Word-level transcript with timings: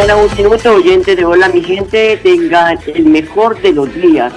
Mañana, 0.00 0.16
un 0.16 0.34
minuto, 0.34 0.76
oyente 0.76 1.14
de 1.14 1.26
Hola 1.26 1.50
mi 1.50 1.60
gente, 1.60 2.18
tengan 2.22 2.78
el 2.86 3.04
mejor 3.04 3.60
de 3.60 3.72
los 3.72 3.94
días. 3.94 4.32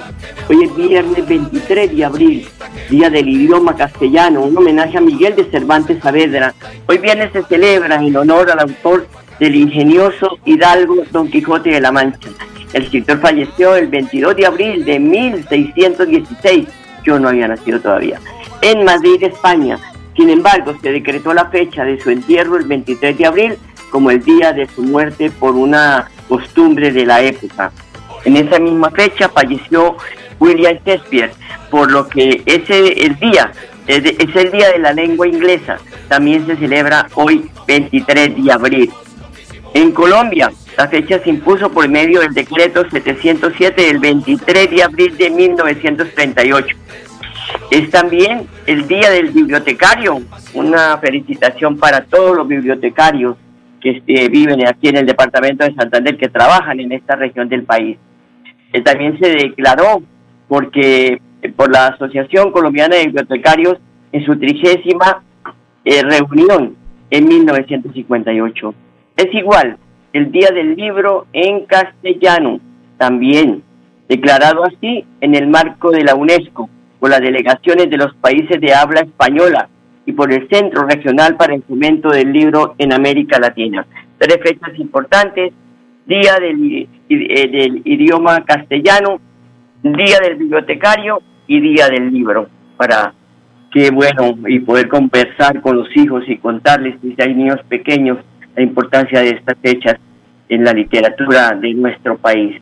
Hoy 0.50 0.64
es 0.64 0.76
viernes 0.76 1.26
23 1.26 1.96
de 1.96 2.04
abril, 2.04 2.46
día 2.90 3.08
del 3.08 3.26
idioma 3.26 3.74
castellano, 3.74 4.42
un 4.42 4.58
homenaje 4.58 4.98
a 4.98 5.00
Miguel 5.00 5.34
de 5.36 5.44
Cervantes 5.44 6.02
Saavedra. 6.02 6.52
Hoy 6.86 6.98
viernes 6.98 7.30
se 7.32 7.44
celebra 7.44 7.96
en 7.96 8.14
honor 8.14 8.50
al 8.50 8.60
autor 8.60 9.06
del 9.40 9.56
ingenioso 9.56 10.38
Hidalgo 10.44 11.02
Don 11.10 11.30
Quijote 11.30 11.70
de 11.70 11.80
la 11.80 11.92
Mancha. 11.92 12.28
El 12.74 12.82
escritor 12.82 13.20
falleció 13.20 13.74
el 13.74 13.86
22 13.86 14.36
de 14.36 14.46
abril 14.46 14.84
de 14.84 14.98
1616, 14.98 16.68
yo 17.04 17.18
no 17.18 17.28
había 17.30 17.48
nacido 17.48 17.80
todavía, 17.80 18.20
en 18.60 18.84
Madrid, 18.84 19.22
España. 19.22 19.78
Sin 20.14 20.28
embargo, 20.28 20.74
se 20.82 20.92
decretó 20.92 21.32
la 21.32 21.46
fecha 21.46 21.84
de 21.84 21.98
su 21.98 22.10
entierro 22.10 22.58
el 22.58 22.66
23 22.66 23.16
de 23.16 23.26
abril 23.26 23.58
como 23.94 24.10
el 24.10 24.24
día 24.24 24.52
de 24.52 24.66
su 24.74 24.82
muerte 24.82 25.30
por 25.30 25.54
una 25.54 26.10
costumbre 26.28 26.90
de 26.90 27.06
la 27.06 27.22
época. 27.22 27.70
En 28.24 28.36
esa 28.36 28.58
misma 28.58 28.90
fecha 28.90 29.28
falleció 29.28 29.96
William 30.40 30.78
Shakespeare, 30.84 31.30
por 31.70 31.92
lo 31.92 32.08
que 32.08 32.42
ese 32.44 33.06
el 33.06 33.14
día 33.20 33.52
es, 33.86 34.04
es 34.04 34.34
el 34.34 34.50
día 34.50 34.72
de 34.72 34.80
la 34.80 34.92
lengua 34.92 35.28
inglesa. 35.28 35.76
También 36.08 36.44
se 36.44 36.56
celebra 36.56 37.06
hoy 37.14 37.48
23 37.68 38.44
de 38.44 38.50
abril. 38.50 38.92
En 39.74 39.92
Colombia, 39.92 40.50
la 40.76 40.88
fecha 40.88 41.20
se 41.20 41.30
impuso 41.30 41.70
por 41.70 41.88
medio 41.88 42.18
del 42.18 42.34
decreto 42.34 42.84
707 42.90 43.80
del 43.80 44.00
23 44.00 44.70
de 44.70 44.82
abril 44.82 45.16
de 45.16 45.30
1938. 45.30 46.76
Es 47.70 47.90
también 47.90 48.48
el 48.66 48.88
Día 48.88 49.10
del 49.10 49.30
Bibliotecario, 49.30 50.20
una 50.52 50.98
felicitación 50.98 51.78
para 51.78 52.04
todos 52.06 52.36
los 52.36 52.48
bibliotecarios 52.48 53.36
que 53.84 53.90
este, 53.90 54.28
viven 54.30 54.66
aquí 54.66 54.88
en 54.88 54.96
el 54.96 55.06
departamento 55.06 55.62
de 55.62 55.74
Santander, 55.74 56.16
que 56.16 56.30
trabajan 56.30 56.80
en 56.80 56.90
esta 56.90 57.16
región 57.16 57.50
del 57.50 57.64
país. 57.64 57.98
Eh, 58.72 58.80
también 58.80 59.18
se 59.20 59.28
declaró 59.28 60.02
porque 60.48 61.20
eh, 61.42 61.52
por 61.54 61.70
la 61.70 61.88
Asociación 61.88 62.50
Colombiana 62.50 62.96
de 62.96 63.04
Bibliotecarios 63.04 63.76
en 64.10 64.24
su 64.24 64.38
trigésima 64.38 65.22
eh, 65.84 66.02
reunión 66.02 66.76
en 67.10 67.28
1958. 67.28 68.74
Es 69.18 69.34
igual, 69.34 69.76
el 70.14 70.32
Día 70.32 70.48
del 70.48 70.74
Libro 70.76 71.26
en 71.34 71.66
castellano, 71.66 72.60
también 72.96 73.62
declarado 74.08 74.64
así 74.64 75.04
en 75.20 75.34
el 75.34 75.46
marco 75.46 75.90
de 75.90 76.04
la 76.04 76.14
UNESCO, 76.14 76.70
por 77.00 77.10
las 77.10 77.20
delegaciones 77.20 77.90
de 77.90 77.98
los 77.98 78.14
países 78.14 78.58
de 78.62 78.72
habla 78.72 79.00
española 79.00 79.68
y 80.06 80.12
por 80.12 80.32
el 80.32 80.48
Centro 80.48 80.86
Regional 80.86 81.36
para 81.36 81.54
el 81.54 81.62
Fomento 81.62 82.10
del 82.10 82.32
Libro 82.32 82.74
en 82.78 82.92
América 82.92 83.38
Latina. 83.38 83.86
Tres 84.18 84.38
fechas 84.42 84.78
importantes, 84.78 85.52
Día 86.06 86.34
del, 86.38 86.88
eh, 87.08 87.48
del 87.48 87.82
Idioma 87.84 88.44
Castellano, 88.44 89.20
Día 89.82 90.18
del 90.22 90.36
Bibliotecario 90.36 91.20
y 91.46 91.60
Día 91.60 91.88
del 91.88 92.12
Libro, 92.12 92.48
para 92.76 93.14
que 93.72 93.90
bueno, 93.90 94.36
y 94.46 94.60
poder 94.60 94.88
conversar 94.88 95.60
con 95.60 95.76
los 95.76 95.88
hijos 95.96 96.22
y 96.28 96.38
contarles, 96.38 96.96
si 97.00 97.14
hay 97.18 97.34
niños 97.34 97.60
pequeños, 97.68 98.18
la 98.54 98.62
importancia 98.62 99.20
de 99.20 99.30
estas 99.30 99.58
fechas 99.60 99.96
en 100.48 100.64
la 100.64 100.72
literatura 100.72 101.50
de 101.60 101.74
nuestro 101.74 102.16
país. 102.18 102.60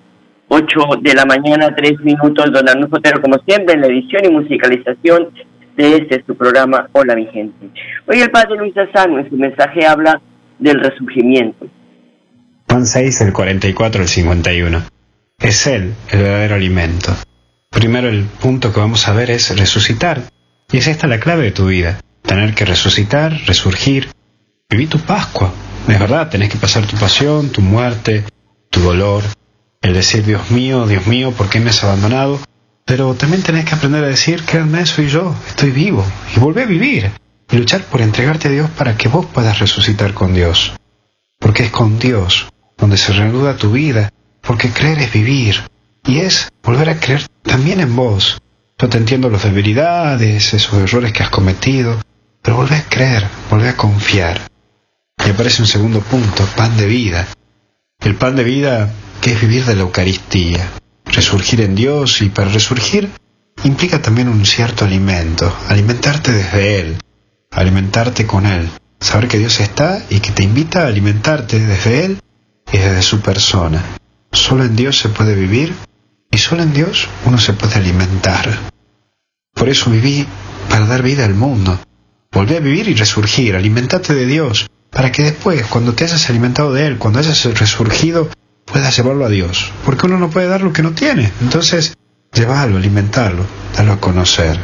8 0.49 0.81
de 1.01 1.15
la 1.15 1.25
mañana, 1.25 1.75
3 1.75 2.01
minutos, 2.01 2.51
don 2.53 2.69
Arnulfo 2.69 2.97
Otero, 2.97 3.21
como 3.21 3.39
siempre, 3.47 3.75
en 3.75 3.81
la 3.83 3.89
edición 3.89 4.25
y 4.25 4.31
musicalización 4.31 5.29
de 5.77 5.97
este 5.97 6.23
su 6.27 6.37
programa 6.37 6.89
Hola 6.93 7.15
mi 7.15 7.27
gente. 7.27 7.69
Hoy 8.07 8.21
el 8.21 8.31
padre 8.31 8.57
Luis 8.57 8.75
Asano 8.77 9.19
en 9.19 9.29
su 9.29 9.37
mensaje 9.37 9.87
habla 9.87 10.21
del 10.59 10.81
resurgimiento. 10.81 11.67
Juan 12.69 12.87
6, 12.87 13.21
el 13.23 13.33
44 13.33 14.03
al 14.03 14.09
51. 14.09 14.83
Es 15.39 15.67
Él 15.67 15.95
el 16.11 16.19
verdadero 16.19 16.55
alimento. 16.55 17.13
Primero 17.71 18.09
el 18.09 18.25
punto 18.25 18.73
que 18.73 18.81
vamos 18.81 19.09
a 19.09 19.13
ver 19.13 19.31
es 19.31 19.57
resucitar. 19.59 20.23
Y 20.71 20.79
es 20.79 20.87
esta 20.87 21.07
la 21.07 21.21
clave 21.21 21.45
de 21.45 21.53
tu 21.53 21.67
vida. 21.67 22.01
Tener 22.23 22.55
que 22.55 22.65
resucitar, 22.65 23.33
resurgir. 23.47 24.09
Vivir 24.71 24.89
tu 24.89 24.99
Pascua. 24.99 25.53
Es 25.89 25.99
verdad, 25.99 26.31
tenés 26.31 26.49
que 26.49 26.59
pasar 26.59 26.87
tu 26.87 26.97
pasión, 26.97 27.51
tu 27.51 27.61
muerte, 27.61 28.25
tu 28.71 28.81
dolor. 28.81 29.23
El 29.83 29.95
decir, 29.95 30.25
Dios 30.25 30.51
mío, 30.51 30.87
Dios 30.87 31.07
mío, 31.07 31.33
¿por 31.33 31.51
qué 31.51 31.61
me 31.61 31.71
has 31.71 31.83
abandonado? 31.83 32.39
Pero 32.85 33.15
también 33.15 33.43
tenés 33.43 33.65
que 33.65 33.75
aprender 33.75 34.05
a 34.05 34.09
decir, 34.09 34.45
créanme, 34.45 34.87
soy 34.87 35.09
yo, 35.09 35.35
estoy 35.49 35.71
vivo. 35.71 36.05
Y 36.37 36.41
volver 36.41 36.65
a 36.65 36.71
vivir. 36.71 37.11
Y 37.51 37.57
luchar 37.57 37.83
por 37.83 38.01
entregarte 38.01 38.49
a 38.49 38.51
Dios 38.51 38.71
para 38.71 38.97
que 38.97 39.09
vos 39.09 39.27
puedas 39.27 39.59
resucitar 39.59 40.15
con 40.15 40.35
Dios 40.35 40.73
porque 41.43 41.65
es 41.65 41.71
con 41.71 41.99
Dios 41.99 42.49
donde 42.79 42.97
se 42.97 43.13
reanuda 43.13 43.57
tu 43.57 43.73
vida, 43.73 44.11
porque 44.41 44.71
creer 44.71 45.01
es 45.01 45.13
vivir, 45.13 45.63
y 46.05 46.19
es 46.19 46.49
volver 46.63 46.89
a 46.89 46.99
creer 46.99 47.27
también 47.43 47.81
en 47.81 47.95
vos. 47.95 48.41
Yo 48.79 48.89
te 48.89 48.99
entiendo 48.99 49.29
las 49.29 49.45
debilidades, 49.45 50.55
esos 50.55 50.75
errores 50.75 51.13
que 51.13 51.23
has 51.23 51.31
cometido, 51.31 52.01
pero 52.41 52.57
volvé 52.57 52.77
a 52.77 52.89
creer, 52.89 53.27
volvé 53.51 53.69
a 53.69 53.77
confiar. 53.77 54.41
Y 55.25 55.31
aparece 55.31 55.63
un 55.63 55.69
segundo 55.69 56.01
punto, 56.01 56.45
pan 56.57 56.77
de 56.77 56.87
vida. 56.87 57.29
El 58.01 58.17
pan 58.17 58.35
de 58.35 58.45
vida 58.45 58.91
que 59.21 59.33
es 59.33 59.41
vivir 59.41 59.65
de 59.65 59.77
la 59.77 59.83
Eucaristía, 59.83 60.69
resurgir 61.13 61.61
en 61.61 61.75
Dios 61.75 62.23
y 62.23 62.31
para 62.31 62.51
resurgir 62.51 63.11
implica 63.65 64.01
también 64.01 64.29
un 64.29 64.45
cierto 64.45 64.85
alimento, 64.85 65.55
alimentarte 65.69 66.33
desde 66.33 66.81
Él, 66.81 66.97
alimentarte 67.51 68.27
con 68.27 68.47
Él, 68.47 68.69
saber 68.99 69.29
que 69.29 69.39
Dios 69.39 69.61
está 69.61 70.03
y 70.11 70.21
que 70.21 70.33
te 70.33 70.43
invita 70.43 70.83
a 70.83 70.89
alimentarte 70.89 71.61
desde 71.61 72.05
Él 72.05 72.21
y 72.73 72.79
desde 72.79 73.03
su 73.03 73.21
persona. 73.21 73.83
Solo 74.33 74.65
en 74.65 74.75
Dios 74.75 74.99
se 74.99 75.11
puede 75.11 75.35
vivir 75.35 75.75
y 76.31 76.39
solo 76.39 76.63
en 76.63 76.73
Dios 76.73 77.09
uno 77.27 77.39
se 77.39 77.53
puede 77.53 77.75
alimentar. 77.75 78.59
Por 79.55 79.69
eso 79.69 79.91
viví 79.91 80.27
para 80.69 80.87
dar 80.87 81.03
vida 81.03 81.25
al 81.25 81.35
mundo. 81.35 81.79
Volví 82.33 82.57
a 82.57 82.61
vivir 82.61 82.89
y 82.89 82.95
resurgir, 82.95 83.55
alimentate 83.55 84.15
de 84.15 84.25
Dios, 84.25 84.71
para 84.91 85.13
que 85.13 85.23
después, 85.23 85.67
cuando 85.67 85.93
te 85.93 86.05
hayas 86.05 86.31
alimentado 86.31 86.73
de 86.73 86.87
Él, 86.87 86.99
cuando 86.99 87.19
hayas 87.19 87.45
resurgido, 87.45 88.31
puedas 88.73 88.97
llevarlo 88.97 89.27
a 89.27 89.29
Dios. 89.29 89.71
Porque 89.85 90.07
uno 90.07 90.19
no 90.19 90.31
puede 90.31 90.49
dar 90.49 90.63
lo 90.63 90.73
que 90.73 90.83
no 90.83 90.93
tiene. 90.93 91.31
Entonces, 91.43 91.95
llévalo, 92.33 92.79
alimentarlo, 92.79 93.45
dalo 93.77 93.93
a 93.93 94.01
conocer. 94.01 94.59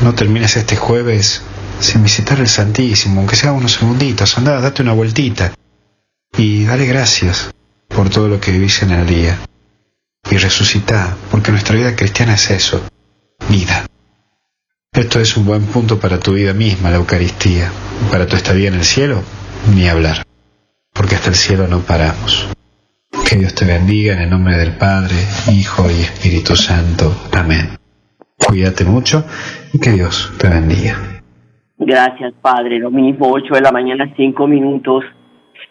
No 0.00 0.14
termines 0.14 0.56
este 0.56 0.76
jueves 0.76 1.42
sin 1.80 2.02
visitar 2.02 2.38
el 2.38 2.48
Santísimo, 2.48 3.20
aunque 3.20 3.36
sea 3.36 3.52
unos 3.52 3.72
segunditos, 3.72 4.38
anda, 4.38 4.60
date 4.60 4.82
una 4.82 4.92
vueltita 4.92 5.52
y 6.38 6.64
dale 6.64 6.86
gracias 6.86 7.50
por 7.88 8.08
todo 8.08 8.28
lo 8.28 8.40
que 8.40 8.52
vivís 8.52 8.82
en 8.82 8.92
el 8.92 9.06
día. 9.06 9.38
Y 10.30 10.38
resucita, 10.38 11.16
porque 11.30 11.50
nuestra 11.50 11.74
vida 11.74 11.96
cristiana 11.96 12.34
es 12.34 12.50
eso, 12.50 12.82
vida. 13.48 13.84
Esto 14.92 15.20
es 15.20 15.36
un 15.36 15.44
buen 15.44 15.64
punto 15.64 15.98
para 15.98 16.20
tu 16.20 16.34
vida 16.34 16.52
misma, 16.52 16.90
la 16.90 16.96
Eucaristía. 16.96 17.72
Para 18.10 18.26
tu 18.26 18.36
estadía 18.36 18.68
en 18.68 18.74
el 18.74 18.84
cielo, 18.84 19.22
ni 19.74 19.88
hablar. 19.88 20.24
Porque 20.92 21.16
hasta 21.16 21.30
el 21.30 21.34
cielo 21.34 21.66
no 21.66 21.80
paramos. 21.80 22.46
Que 23.28 23.38
Dios 23.38 23.54
te 23.54 23.64
bendiga 23.64 24.14
en 24.14 24.22
el 24.22 24.30
nombre 24.30 24.56
del 24.56 24.72
Padre, 24.76 25.14
Hijo 25.50 25.84
y 25.90 26.02
Espíritu 26.02 26.54
Santo. 26.54 27.12
Amén. 27.32 27.78
Cuídate 28.36 28.84
mucho 28.84 29.24
y 29.72 29.78
que 29.80 29.90
Dios 29.90 30.32
te 30.38 30.48
bendiga. 30.48 30.96
Gracias, 31.78 32.34
Padre. 32.42 32.78
Lo 32.78 32.90
mismo, 32.90 33.30
8 33.30 33.54
de 33.54 33.60
la 33.60 33.72
mañana, 33.72 34.12
5 34.16 34.46
minutos. 34.46 35.04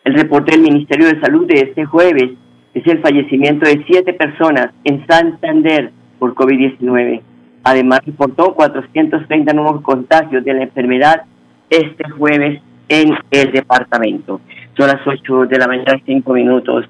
El 0.03 0.15
reporte 0.15 0.51
del 0.51 0.61
Ministerio 0.61 1.07
de 1.07 1.19
Salud 1.21 1.47
de 1.47 1.61
este 1.61 1.85
jueves 1.85 2.31
es 2.73 2.87
el 2.87 3.01
fallecimiento 3.01 3.65
de 3.65 3.83
siete 3.85 4.13
personas 4.13 4.71
en 4.83 5.05
Santander 5.05 5.91
por 6.19 6.33
COVID-19. 6.33 7.21
Además, 7.63 7.99
reportó 8.05 8.53
430 8.55 9.53
nuevos 9.53 9.81
contagios 9.81 10.43
de 10.43 10.53
la 10.53 10.63
enfermedad 10.63 11.23
este 11.69 12.09
jueves 12.09 12.61
en 12.89 13.13
el 13.31 13.51
departamento. 13.51 14.41
Son 14.75 14.87
las 14.87 15.05
8 15.05 15.45
de 15.45 15.57
la 15.57 15.67
mañana, 15.67 16.01
5 16.05 16.33
minutos. 16.33 16.85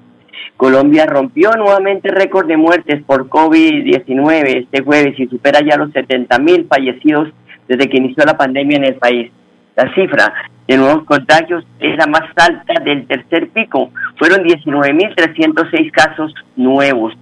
Colombia 0.56 1.06
rompió 1.06 1.50
nuevamente 1.52 2.10
récord 2.10 2.46
de 2.46 2.56
muertes 2.56 3.02
por 3.04 3.28
COVID-19 3.28 4.64
este 4.64 4.82
jueves 4.82 5.18
y 5.18 5.26
supera 5.26 5.60
ya 5.60 5.76
los 5.76 5.92
70 5.92 6.38
mil 6.38 6.66
fallecidos 6.66 7.28
desde 7.68 7.88
que 7.88 7.98
inició 7.98 8.24
la 8.24 8.36
pandemia 8.36 8.76
en 8.76 8.84
el 8.84 8.96
país. 8.96 9.30
La 9.74 9.92
cifra 9.94 10.34
de 10.66 10.76
nuevos 10.76 11.04
contagios 11.04 11.64
es 11.80 11.96
la 11.96 12.06
más 12.06 12.24
alta 12.36 12.74
del 12.84 13.06
tercer 13.06 13.48
pico. 13.50 13.90
Fueron 14.18 14.44
19.306 14.44 15.90
casos 15.90 16.34
nuevos. 16.56 17.14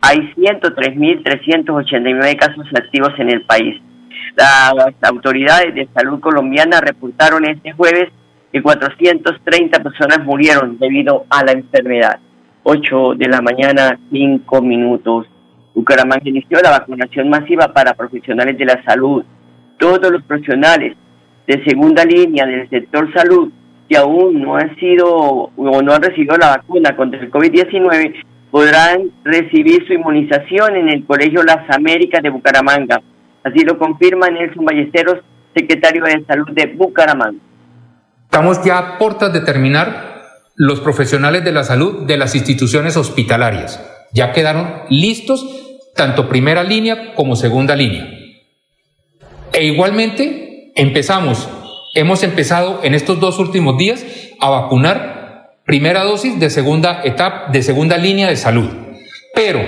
Hay 0.00 0.18
103.389 0.36 2.36
casos 2.36 2.66
activos 2.74 3.12
en 3.18 3.30
el 3.30 3.42
país. 3.42 3.80
Las 4.36 4.94
autoridades 5.02 5.74
de 5.74 5.88
salud 5.92 6.20
colombiana 6.20 6.80
reportaron 6.80 7.44
este 7.44 7.72
jueves 7.72 8.10
que 8.52 8.62
430 8.62 9.82
personas 9.82 10.24
murieron 10.24 10.78
debido 10.78 11.26
a 11.28 11.44
la 11.44 11.50
enfermedad. 11.52 12.20
8 12.70 13.14
de 13.16 13.28
la 13.28 13.40
mañana, 13.40 13.98
5 14.12 14.60
minutos. 14.60 15.26
Bucaramanga 15.74 16.28
inició 16.28 16.60
la 16.60 16.72
vacunación 16.72 17.30
masiva 17.30 17.72
para 17.72 17.94
profesionales 17.94 18.58
de 18.58 18.66
la 18.66 18.82
salud. 18.84 19.24
Todos 19.78 20.12
los 20.12 20.22
profesionales 20.24 20.94
de 21.46 21.64
segunda 21.64 22.04
línea 22.04 22.44
del 22.44 22.68
sector 22.68 23.10
salud 23.14 23.50
que 23.88 23.96
aún 23.96 24.42
no 24.42 24.56
han 24.56 24.76
sido 24.76 25.08
o 25.08 25.82
no 25.82 25.94
han 25.94 26.02
recibido 26.02 26.36
la 26.36 26.58
vacuna 26.58 26.94
contra 26.94 27.18
el 27.18 27.30
COVID-19 27.30 28.16
podrán 28.50 29.12
recibir 29.24 29.86
su 29.86 29.94
inmunización 29.94 30.76
en 30.76 30.90
el 30.90 31.06
Colegio 31.06 31.42
Las 31.42 31.74
Américas 31.74 32.22
de 32.22 32.28
Bucaramanga. 32.28 33.00
Así 33.44 33.60
lo 33.64 33.78
confirma 33.78 34.28
Nelson 34.28 34.66
Ballesteros, 34.66 35.20
secretario 35.54 36.04
de 36.04 36.22
Salud 36.26 36.50
de 36.50 36.66
Bucaramanga. 36.66 37.38
Estamos 38.24 38.62
ya 38.62 38.78
a 38.78 38.98
puertas 38.98 39.32
de 39.32 39.40
terminar 39.40 40.17
los 40.58 40.80
profesionales 40.80 41.44
de 41.44 41.52
la 41.52 41.62
salud 41.62 42.04
de 42.04 42.16
las 42.16 42.34
instituciones 42.34 42.96
hospitalarias. 42.96 43.80
Ya 44.12 44.32
quedaron 44.32 44.82
listos 44.90 45.46
tanto 45.94 46.28
primera 46.28 46.64
línea 46.64 47.14
como 47.14 47.36
segunda 47.36 47.76
línea. 47.76 48.08
E 49.52 49.64
igualmente 49.64 50.72
empezamos, 50.74 51.48
hemos 51.94 52.24
empezado 52.24 52.80
en 52.82 52.94
estos 52.94 53.20
dos 53.20 53.38
últimos 53.38 53.78
días 53.78 54.04
a 54.40 54.50
vacunar 54.50 55.58
primera 55.64 56.02
dosis 56.02 56.40
de 56.40 56.50
segunda 56.50 57.02
etapa, 57.04 57.52
de 57.52 57.62
segunda 57.62 57.96
línea 57.96 58.28
de 58.28 58.36
salud. 58.36 58.68
Pero, 59.34 59.60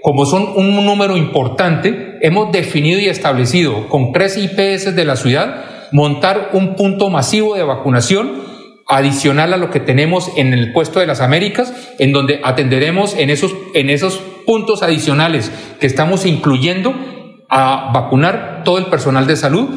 como 0.00 0.24
son 0.24 0.54
un 0.56 0.86
número 0.86 1.18
importante, 1.18 2.16
hemos 2.22 2.52
definido 2.52 3.00
y 3.00 3.08
establecido 3.08 3.86
con 3.90 4.12
tres 4.12 4.38
IPS 4.38 4.96
de 4.96 5.04
la 5.04 5.16
ciudad 5.16 5.64
montar 5.92 6.50
un 6.54 6.74
punto 6.74 7.10
masivo 7.10 7.54
de 7.54 7.64
vacunación 7.64 8.47
adicional 8.88 9.52
a 9.52 9.58
lo 9.58 9.70
que 9.70 9.80
tenemos 9.80 10.32
en 10.36 10.54
el 10.54 10.72
puesto 10.72 10.98
de 10.98 11.06
las 11.06 11.20
Américas, 11.20 11.72
en 11.98 12.12
donde 12.12 12.40
atenderemos 12.42 13.14
en 13.16 13.28
esos, 13.28 13.54
en 13.74 13.90
esos 13.90 14.18
puntos 14.46 14.82
adicionales 14.82 15.52
que 15.78 15.86
estamos 15.86 16.24
incluyendo 16.24 16.94
a 17.50 17.92
vacunar 17.92 18.62
todo 18.64 18.78
el 18.78 18.86
personal 18.86 19.26
de 19.26 19.36
salud 19.36 19.68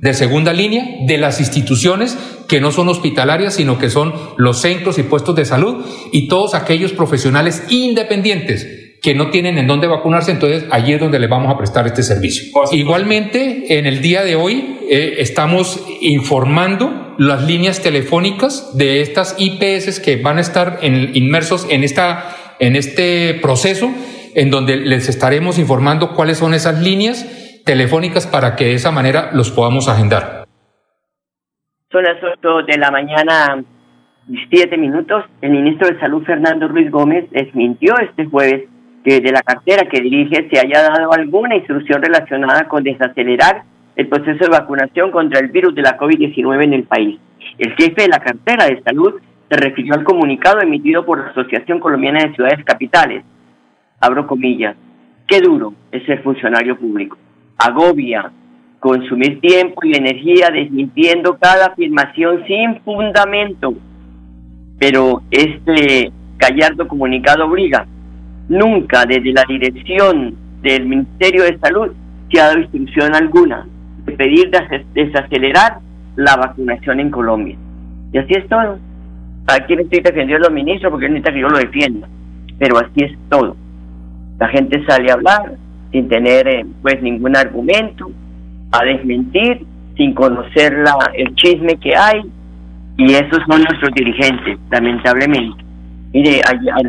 de 0.00 0.14
segunda 0.14 0.52
línea 0.52 0.84
de 1.06 1.18
las 1.18 1.40
instituciones 1.40 2.16
que 2.46 2.60
no 2.60 2.70
son 2.70 2.88
hospitalarias, 2.88 3.54
sino 3.54 3.78
que 3.78 3.90
son 3.90 4.14
los 4.36 4.60
centros 4.60 4.98
y 4.98 5.02
puestos 5.02 5.34
de 5.34 5.44
salud 5.44 5.84
y 6.12 6.28
todos 6.28 6.54
aquellos 6.54 6.92
profesionales 6.92 7.64
independientes 7.68 8.96
que 9.02 9.14
no 9.14 9.30
tienen 9.30 9.58
en 9.58 9.66
dónde 9.66 9.86
vacunarse, 9.86 10.30
entonces 10.30 10.64
allí 10.70 10.92
es 10.92 11.00
donde 11.00 11.18
les 11.18 11.30
vamos 11.30 11.52
a 11.52 11.56
prestar 11.56 11.86
este 11.86 12.02
servicio. 12.02 12.52
Igualmente, 12.72 13.78
en 13.78 13.86
el 13.86 14.00
día 14.02 14.24
de 14.24 14.36
hoy 14.36 14.78
eh, 14.90 15.16
estamos 15.18 15.84
informando 16.00 17.07
las 17.18 17.44
líneas 17.44 17.82
telefónicas 17.82 18.78
de 18.78 19.02
estas 19.02 19.34
IPS 19.38 19.98
que 20.00 20.22
van 20.22 20.38
a 20.38 20.40
estar 20.40 20.78
inmersos 20.82 21.66
en, 21.68 21.82
esta, 21.82 22.24
en 22.60 22.76
este 22.76 23.34
proceso, 23.42 23.90
en 24.36 24.50
donde 24.50 24.76
les 24.76 25.08
estaremos 25.08 25.58
informando 25.58 26.14
cuáles 26.14 26.38
son 26.38 26.54
esas 26.54 26.80
líneas 26.80 27.62
telefónicas 27.66 28.28
para 28.28 28.54
que 28.54 28.66
de 28.66 28.74
esa 28.74 28.92
manera 28.92 29.30
los 29.32 29.50
podamos 29.50 29.88
agendar. 29.88 30.44
Son 31.90 32.04
las 32.04 32.22
8 32.22 32.62
de 32.68 32.78
la 32.78 32.90
mañana, 32.92 33.64
7 34.50 34.76
minutos. 34.78 35.24
El 35.40 35.50
ministro 35.50 35.88
de 35.88 35.98
Salud, 35.98 36.22
Fernando 36.24 36.68
Ruiz 36.68 36.88
Gómez, 36.90 37.28
desmintió 37.30 37.98
este 37.98 38.26
jueves 38.26 38.68
que 39.04 39.20
de 39.20 39.32
la 39.32 39.42
cartera 39.42 39.88
que 39.90 40.00
dirige 40.00 40.48
se 40.50 40.60
haya 40.60 40.82
dado 40.82 41.12
alguna 41.12 41.56
instrucción 41.56 42.00
relacionada 42.00 42.68
con 42.68 42.84
desacelerar 42.84 43.64
el 43.98 44.06
proceso 44.06 44.38
de 44.38 44.48
vacunación 44.48 45.10
contra 45.10 45.40
el 45.40 45.48
virus 45.48 45.74
de 45.74 45.82
la 45.82 45.98
COVID-19 45.98 46.64
en 46.64 46.72
el 46.72 46.84
país. 46.84 47.18
El 47.58 47.72
jefe 47.72 48.02
de 48.02 48.08
la 48.08 48.20
cartera 48.20 48.66
de 48.66 48.80
salud 48.82 49.14
se 49.50 49.56
refirió 49.56 49.94
al 49.94 50.04
comunicado 50.04 50.60
emitido 50.60 51.04
por 51.04 51.18
la 51.18 51.30
Asociación 51.30 51.80
Colombiana 51.80 52.20
de 52.20 52.34
Ciudades 52.34 52.64
Capitales. 52.64 53.24
Abro 54.00 54.26
comillas. 54.26 54.76
Qué 55.26 55.40
duro 55.40 55.74
es 55.90 56.06
ser 56.06 56.22
funcionario 56.22 56.78
público 56.78 57.18
agobia, 57.58 58.30
consumir 58.78 59.40
tiempo 59.40 59.80
y 59.82 59.96
energía 59.96 60.50
desmintiendo 60.52 61.36
cada 61.38 61.66
afirmación 61.66 62.44
sin 62.46 62.80
fundamento. 62.82 63.74
Pero 64.78 65.22
este 65.32 66.12
gallardo 66.38 66.86
comunicado 66.86 67.46
obliga. 67.46 67.84
Nunca 68.48 69.04
desde 69.04 69.32
la 69.32 69.44
dirección 69.48 70.36
del 70.62 70.86
Ministerio 70.86 71.42
de 71.42 71.58
Salud 71.58 71.92
se 72.30 72.40
ha 72.40 72.46
dado 72.46 72.60
instrucción 72.60 73.12
alguna 73.16 73.66
pedir 74.12 74.50
desacelerar 74.94 75.78
la 76.16 76.36
vacunación 76.36 77.00
en 77.00 77.10
Colombia. 77.10 77.56
Y 78.12 78.18
así 78.18 78.32
es 78.34 78.48
todo. 78.48 78.78
Aquí 79.46 79.76
me 79.76 79.82
estoy 79.82 80.00
defendiendo 80.00 80.46
a 80.46 80.50
los 80.50 80.52
ministros 80.52 80.90
porque 80.90 81.08
necesita 81.08 81.32
que 81.32 81.40
yo 81.40 81.48
lo 81.48 81.58
defienda. 81.58 82.08
Pero 82.58 82.78
así 82.78 83.04
es 83.04 83.12
todo. 83.28 83.56
La 84.38 84.48
gente 84.48 84.84
sale 84.86 85.10
a 85.10 85.14
hablar, 85.14 85.54
sin 85.92 86.08
tener 86.08 86.48
eh, 86.48 86.66
pues 86.82 87.02
ningún 87.02 87.36
argumento, 87.36 88.10
a 88.72 88.84
desmentir, 88.84 89.64
sin 89.96 90.14
conocer 90.14 90.72
la, 90.78 90.94
el 91.14 91.34
chisme 91.34 91.76
que 91.76 91.96
hay, 91.96 92.22
y 92.98 93.12
esos 93.12 93.38
son 93.48 93.62
nuestros 93.62 93.94
dirigentes, 93.94 94.58
lamentablemente. 94.70 95.64
Mire, 96.12 96.40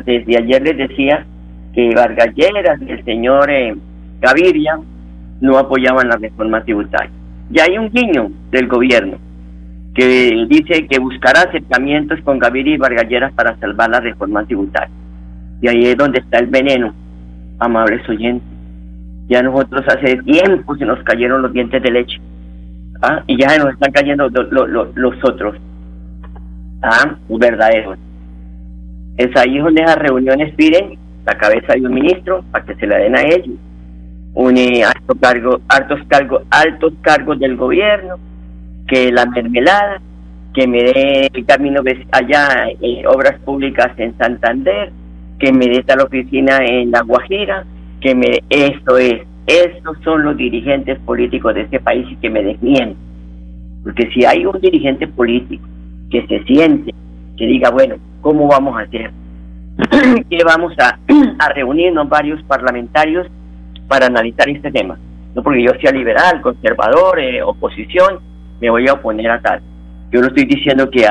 desde 0.05 0.37
ayer 0.37 0.61
les 0.61 0.89
decía 0.89 1.25
que 1.73 1.93
Vargas 1.93 2.33
Lleras 2.35 2.81
el 2.81 3.03
señor 3.05 3.49
eh, 3.49 3.75
Gaviria 4.21 4.79
no 5.41 5.57
apoyaban 5.57 6.09
la 6.09 6.17
reforma 6.17 6.63
tributaria. 6.63 7.11
Y 7.51 7.59
hay 7.59 7.77
un 7.77 7.89
guiño 7.89 8.31
del 8.51 8.67
gobierno 8.67 9.17
que 9.95 10.45
dice 10.47 10.87
que 10.87 10.99
buscará 10.99 11.41
acercamientos 11.41 12.19
con 12.21 12.39
Gaviria 12.39 12.75
y 12.75 12.77
Vargas 12.77 13.33
para 13.33 13.57
salvar 13.59 13.89
la 13.89 13.99
reforma 13.99 14.45
tributaria. 14.45 14.93
Y 15.61 15.67
ahí 15.67 15.85
es 15.85 15.97
donde 15.97 16.19
está 16.19 16.39
el 16.39 16.47
veneno, 16.47 16.93
amables 17.59 18.07
oyentes. 18.07 18.47
Ya 19.27 19.41
nosotros 19.41 19.83
hace 19.87 20.17
tiempo 20.23 20.75
se 20.75 20.85
nos 20.85 21.03
cayeron 21.03 21.41
los 21.41 21.53
dientes 21.53 21.81
de 21.81 21.91
leche. 21.91 22.19
¿ah? 23.01 23.23
Y 23.27 23.39
ya 23.39 23.57
nos 23.57 23.73
están 23.73 23.91
cayendo 23.91 24.29
los 24.29 25.15
otros. 25.23 25.55
¿ah? 26.81 27.15
Verdaderos. 27.27 27.97
Es 29.17 29.35
ahí 29.35 29.57
donde 29.57 29.81
las 29.81 29.97
reuniones 29.97 30.53
piden 30.55 30.97
la 31.25 31.37
cabeza 31.37 31.73
de 31.73 31.81
un 31.81 31.93
ministro 31.93 32.43
para 32.51 32.65
que 32.65 32.75
se 32.75 32.87
la 32.87 32.97
den 32.97 33.17
a 33.17 33.21
ellos. 33.21 33.57
Un 34.33 34.57
eh, 34.57 34.83
alto 34.83 35.15
cargo, 35.19 35.61
altos 35.67 35.99
cargos, 36.07 36.43
altos 36.51 36.93
cargos 37.01 37.39
del 37.39 37.57
gobierno, 37.57 38.15
que 38.87 39.11
la 39.11 39.25
mermelada, 39.25 40.01
que 40.53 40.67
me 40.67 40.83
dé 40.83 41.29
el 41.33 41.45
camino 41.45 41.81
allá 42.11 42.67
en 42.81 43.05
obras 43.07 43.39
públicas 43.41 43.91
en 43.97 44.17
Santander, 44.17 44.91
que 45.39 45.51
me 45.53 45.67
dé 45.67 45.83
tal 45.83 46.01
oficina 46.01 46.59
en 46.65 46.91
La 46.91 47.01
Guajira, 47.01 47.65
que 48.01 48.15
me 48.15 48.39
esto 48.49 48.97
es, 48.97 49.21
estos 49.47 49.97
son 50.03 50.23
los 50.23 50.37
dirigentes 50.37 50.99
políticos 50.99 51.55
de 51.55 51.61
este 51.61 51.79
país 51.79 52.05
y 52.09 52.15
que 52.17 52.29
me 52.29 52.43
desmienten. 52.43 52.97
Porque 53.83 54.09
si 54.11 54.25
hay 54.25 54.45
un 54.45 54.59
dirigente 54.59 55.07
político 55.07 55.67
que 56.11 56.25
se 56.27 56.43
siente, 56.43 56.93
que 57.37 57.45
diga, 57.45 57.69
bueno, 57.69 57.95
¿cómo 58.21 58.47
vamos 58.47 58.77
a 58.77 58.81
hacer? 58.81 59.11
que 60.29 60.43
vamos 60.43 60.73
a, 60.79 60.99
a 61.39 61.49
reunirnos 61.53 62.09
varios 62.09 62.41
parlamentarios 62.43 63.27
para 63.89 64.05
analizar 64.05 64.47
este 64.47 64.71
tema. 64.71 64.97
no 65.35 65.43
porque 65.43 65.63
yo 65.63 65.71
sea 65.81 65.91
liberal, 65.91 66.39
conservador, 66.41 67.19
eh, 67.19 67.41
oposición, 67.43 68.19
me 68.61 68.69
voy 68.69 68.87
a 68.87 68.93
oponer 68.93 69.29
a 69.31 69.41
tal. 69.41 69.61
Yo 70.11 70.21
no 70.21 70.27
estoy 70.27 70.45
diciendo 70.45 70.89
que, 70.89 71.05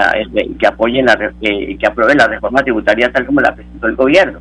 que 0.59 0.67
apoyen 0.67 1.07
la, 1.07 1.17
que 1.41 1.87
aprueben 1.87 2.19
la 2.19 2.27
reforma 2.27 2.63
tributaria 2.63 3.13
tal 3.13 3.27
como 3.27 3.41
la 3.41 3.55
presentó 3.55 3.87
el 3.87 3.95
gobierno, 3.95 4.41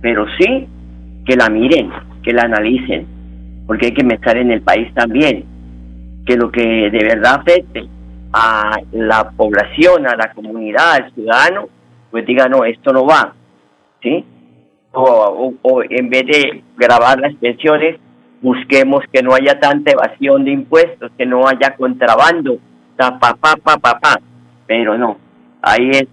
pero 0.00 0.26
sí 0.38 0.68
que 1.24 1.36
la 1.36 1.48
miren, 1.48 1.90
que 2.22 2.32
la 2.32 2.42
analicen, 2.42 3.06
porque 3.66 3.86
hay 3.86 3.92
que 3.92 4.04
mezclar 4.04 4.36
en 4.36 4.52
el 4.52 4.60
país 4.60 4.92
también, 4.94 5.44
que 6.24 6.36
lo 6.36 6.50
que 6.50 6.62
de 6.90 7.04
verdad 7.04 7.40
afecte 7.40 7.84
a 8.32 8.78
la 8.92 9.30
población, 9.30 10.06
a 10.06 10.14
la 10.14 10.32
comunidad, 10.32 10.92
al 10.92 11.12
ciudadano, 11.12 11.68
pues 12.10 12.24
diga, 12.26 12.48
no, 12.48 12.64
esto 12.64 12.92
no 12.92 13.04
va, 13.06 13.34
¿sí? 14.02 14.24
O, 14.98 15.52
o 15.60 15.82
en 15.82 16.08
vez 16.08 16.26
de 16.26 16.62
grabar 16.76 17.20
las 17.20 17.34
pensiones, 17.34 17.96
busquemos 18.40 19.04
que 19.12 19.22
no 19.22 19.34
haya 19.34 19.58
tanta 19.60 19.92
evasión 19.92 20.44
de 20.44 20.52
impuestos, 20.52 21.10
que 21.18 21.26
no 21.26 21.46
haya 21.46 21.74
contrabando, 21.76 22.58
pa, 22.96 23.18
pa, 23.18 23.56
pa, 23.56 23.76
pa. 23.78 24.20
Pero 24.66 24.96
no, 24.96 25.18
ahí 25.60 25.90
es 25.90 26.06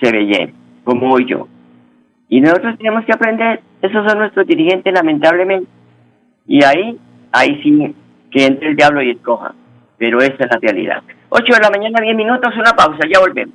Chevellén, 0.00 0.52
como 0.84 1.18
yo. 1.20 1.48
Y 2.28 2.40
nosotros 2.40 2.76
tenemos 2.76 3.04
que 3.04 3.12
aprender, 3.12 3.60
esos 3.80 4.06
son 4.06 4.18
nuestros 4.18 4.46
dirigentes, 4.46 4.92
lamentablemente. 4.92 5.70
Y 6.46 6.62
ahí, 6.62 6.98
ahí 7.32 7.60
sí, 7.62 7.94
que 8.30 8.46
entre 8.46 8.68
el 8.70 8.76
diablo 8.76 9.02
y 9.02 9.10
escoja. 9.10 9.54
Pero 9.96 10.18
esa 10.18 10.34
es 10.44 10.50
la 10.50 10.58
realidad. 10.60 11.02
8 11.30 11.52
de 11.52 11.60
la 11.60 11.70
mañana, 11.70 12.00
10 12.00 12.16
minutos, 12.16 12.54
una 12.56 12.72
pausa, 12.72 13.00
ya 13.10 13.20
volvemos. 13.20 13.54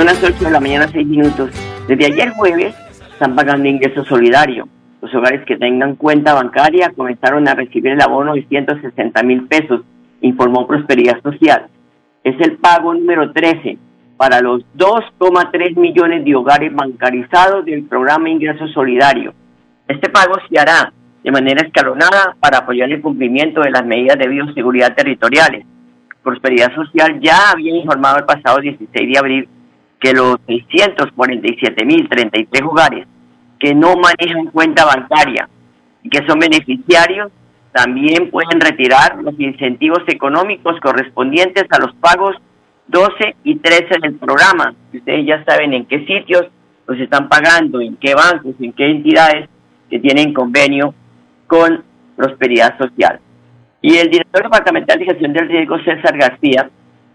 Son 0.00 0.06
las 0.06 0.24
8 0.24 0.46
de 0.46 0.50
la 0.50 0.60
mañana, 0.60 0.88
6 0.90 1.06
minutos. 1.06 1.50
Desde 1.86 2.06
ayer 2.06 2.30
jueves 2.30 2.74
están 3.12 3.36
pagando 3.36 3.68
ingreso 3.68 4.02
solidario. 4.06 4.66
Los 5.02 5.14
hogares 5.14 5.44
que 5.44 5.58
tengan 5.58 5.94
cuenta 5.94 6.32
bancaria 6.32 6.90
comenzaron 6.96 7.46
a 7.46 7.54
recibir 7.54 7.92
el 7.92 8.00
abono 8.00 8.32
de 8.32 8.46
160 8.46 9.22
mil 9.24 9.46
pesos, 9.46 9.82
informó 10.22 10.66
Prosperidad 10.66 11.20
Social. 11.22 11.66
Es 12.24 12.34
el 12.40 12.56
pago 12.56 12.94
número 12.94 13.30
13 13.30 13.76
para 14.16 14.40
los 14.40 14.62
2,3 14.74 15.76
millones 15.76 16.24
de 16.24 16.34
hogares 16.34 16.74
bancarizados 16.74 17.66
del 17.66 17.84
programa 17.84 18.30
Ingreso 18.30 18.68
Solidario. 18.68 19.34
Este 19.86 20.08
pago 20.08 20.32
se 20.48 20.58
hará 20.58 20.94
de 21.22 21.30
manera 21.30 21.60
escalonada 21.60 22.36
para 22.40 22.60
apoyar 22.60 22.90
el 22.90 23.02
cumplimiento 23.02 23.60
de 23.60 23.70
las 23.70 23.84
medidas 23.84 24.18
de 24.18 24.28
bioseguridad 24.28 24.94
territoriales. 24.94 25.66
Prosperidad 26.22 26.74
Social 26.74 27.20
ya 27.20 27.50
había 27.50 27.76
informado 27.76 28.16
el 28.16 28.24
pasado 28.24 28.60
16 28.60 29.12
de 29.12 29.18
abril 29.18 29.48
que 30.00 30.12
los 30.12 30.36
647.033 30.46 32.68
hogares 32.68 33.06
que 33.58 33.74
no 33.74 33.96
manejan 33.96 34.46
cuenta 34.46 34.86
bancaria 34.86 35.48
y 36.02 36.08
que 36.08 36.26
son 36.26 36.38
beneficiarios 36.38 37.30
también 37.72 38.30
pueden 38.30 38.58
retirar 38.60 39.22
los 39.22 39.38
incentivos 39.38 40.00
económicos 40.08 40.80
correspondientes 40.80 41.66
a 41.70 41.78
los 41.78 41.94
pagos 41.96 42.34
12 42.88 43.36
y 43.44 43.56
13 43.56 44.00
del 44.02 44.14
programa. 44.16 44.74
Ustedes 44.92 45.26
ya 45.26 45.44
saben 45.44 45.74
en 45.74 45.84
qué 45.84 46.04
sitios 46.06 46.46
los 46.86 46.98
están 46.98 47.28
pagando, 47.28 47.80
en 47.80 47.96
qué 47.96 48.14
bancos, 48.14 48.54
en 48.58 48.72
qué 48.72 48.90
entidades 48.90 49.48
que 49.88 50.00
tienen 50.00 50.32
convenio 50.32 50.94
con 51.46 51.84
Prosperidad 52.16 52.76
Social. 52.78 53.20
Y 53.82 53.96
el 53.96 54.10
director 54.10 54.42
departamental 54.42 54.98
de 54.98 55.04
gestión 55.04 55.32
del 55.32 55.48
riesgo, 55.48 55.78
César 55.84 56.18
García, 56.18 56.68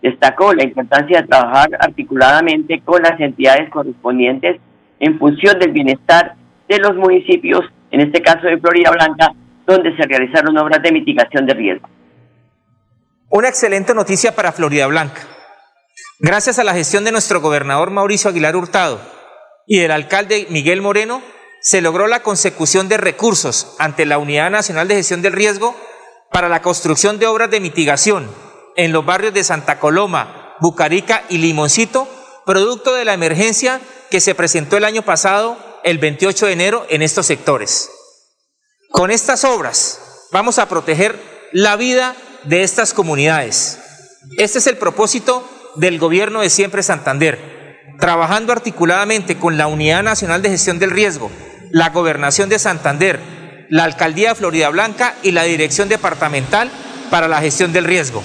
destacó 0.06 0.54
la 0.54 0.64
importancia 0.64 1.20
de 1.22 1.28
trabajar 1.28 1.68
articuladamente 1.80 2.80
con 2.86 3.02
las 3.02 3.20
entidades 3.20 3.72
correspondientes 3.72 4.62
en 5.00 5.18
función 5.18 5.58
del 5.58 5.72
bienestar 5.72 6.36
de 6.70 6.78
los 6.78 6.96
municipios, 6.96 7.62
en 7.90 8.02
este 8.02 8.22
caso 8.22 8.46
de 8.46 8.60
Florida 8.60 8.92
Blanca, 8.92 9.32
donde 9.66 9.96
se 9.98 10.04
realizaron 10.04 10.56
obras 10.60 10.84
de 10.84 10.92
mitigación 10.92 11.48
de 11.48 11.56
riesgo. 11.56 11.90
Una 13.30 13.50
excelente 13.50 13.96
noticia 13.96 14.36
para 14.36 14.52
Florida 14.52 14.86
Blanca. 14.86 15.22
Gracias 16.20 16.60
a 16.60 16.64
la 16.64 16.76
gestión 16.76 17.04
de 17.04 17.12
nuestro 17.12 17.42
gobernador 17.42 17.90
Mauricio 17.90 18.30
Aguilar 18.30 18.56
Hurtado 18.56 19.02
y 19.66 19.80
del 19.80 19.90
alcalde 19.90 20.46
Miguel 20.52 20.84
Moreno, 20.84 21.24
se 21.62 21.82
logró 21.82 22.06
la 22.06 22.22
consecución 22.22 22.88
de 22.90 22.98
recursos 22.98 23.76
ante 23.80 24.06
la 24.06 24.20
Unidad 24.20 24.52
Nacional 24.52 24.88
de 24.88 24.98
Gestión 24.98 25.24
del 25.24 25.34
Riesgo 25.34 25.76
para 26.32 26.48
la 26.48 26.62
construcción 26.62 27.18
de 27.18 27.26
obras 27.26 27.50
de 27.50 27.60
mitigación 27.60 28.45
en 28.75 28.91
los 28.91 29.05
barrios 29.05 29.34
de 29.34 29.44
Santa 29.44 29.79
Coloma, 29.79 30.55
Bucarica 30.60 31.24
y 31.29 31.38
Limoncito, 31.38 32.08
producto 32.46 32.94
de 32.94 33.05
la 33.05 33.13
emergencia 33.13 33.82
que 34.10 34.22
se 34.22 34.36
presentó 34.36 34.77
el 34.77 34.86
año 34.86 35.01
pasado, 35.01 35.58
el 35.84 35.98
28 35.98 36.46
de 36.48 36.53
enero, 36.53 36.86
en 36.89 37.01
estos 37.01 37.25
sectores. 37.25 37.89
Con 38.91 39.12
estas 39.12 39.44
obras 39.44 40.27
vamos 40.32 40.60
a 40.60 40.70
proteger 40.70 41.20
la 41.51 41.75
vida 41.75 42.15
de 42.44 42.63
estas 42.63 42.94
comunidades. 42.94 43.79
Este 44.38 44.60
es 44.60 44.67
el 44.67 44.77
propósito 44.77 45.48
del 45.75 46.00
gobierno 46.00 46.41
de 46.41 46.50
Siempre 46.50 46.84
Santander, 46.84 47.77
trabajando 48.00 48.53
articuladamente 48.53 49.38
con 49.38 49.58
la 49.58 49.67
Unidad 49.67 50.03
Nacional 50.03 50.41
de 50.41 50.50
Gestión 50.50 50.79
del 50.79 50.91
Riesgo, 50.91 51.32
la 51.72 51.89
Gobernación 51.89 52.50
de 52.50 52.60
Santander, 52.60 53.20
la 53.70 53.84
Alcaldía 53.84 54.29
de 54.29 54.36
Florida 54.36 54.70
Blanca 54.70 55.15
y 55.24 55.32
la 55.32 55.44
Dirección 55.44 55.89
Departamental 55.89 56.70
para 57.10 57.27
la 57.27 57.41
Gestión 57.41 57.74
del 57.74 57.86
Riesgo. 57.86 58.24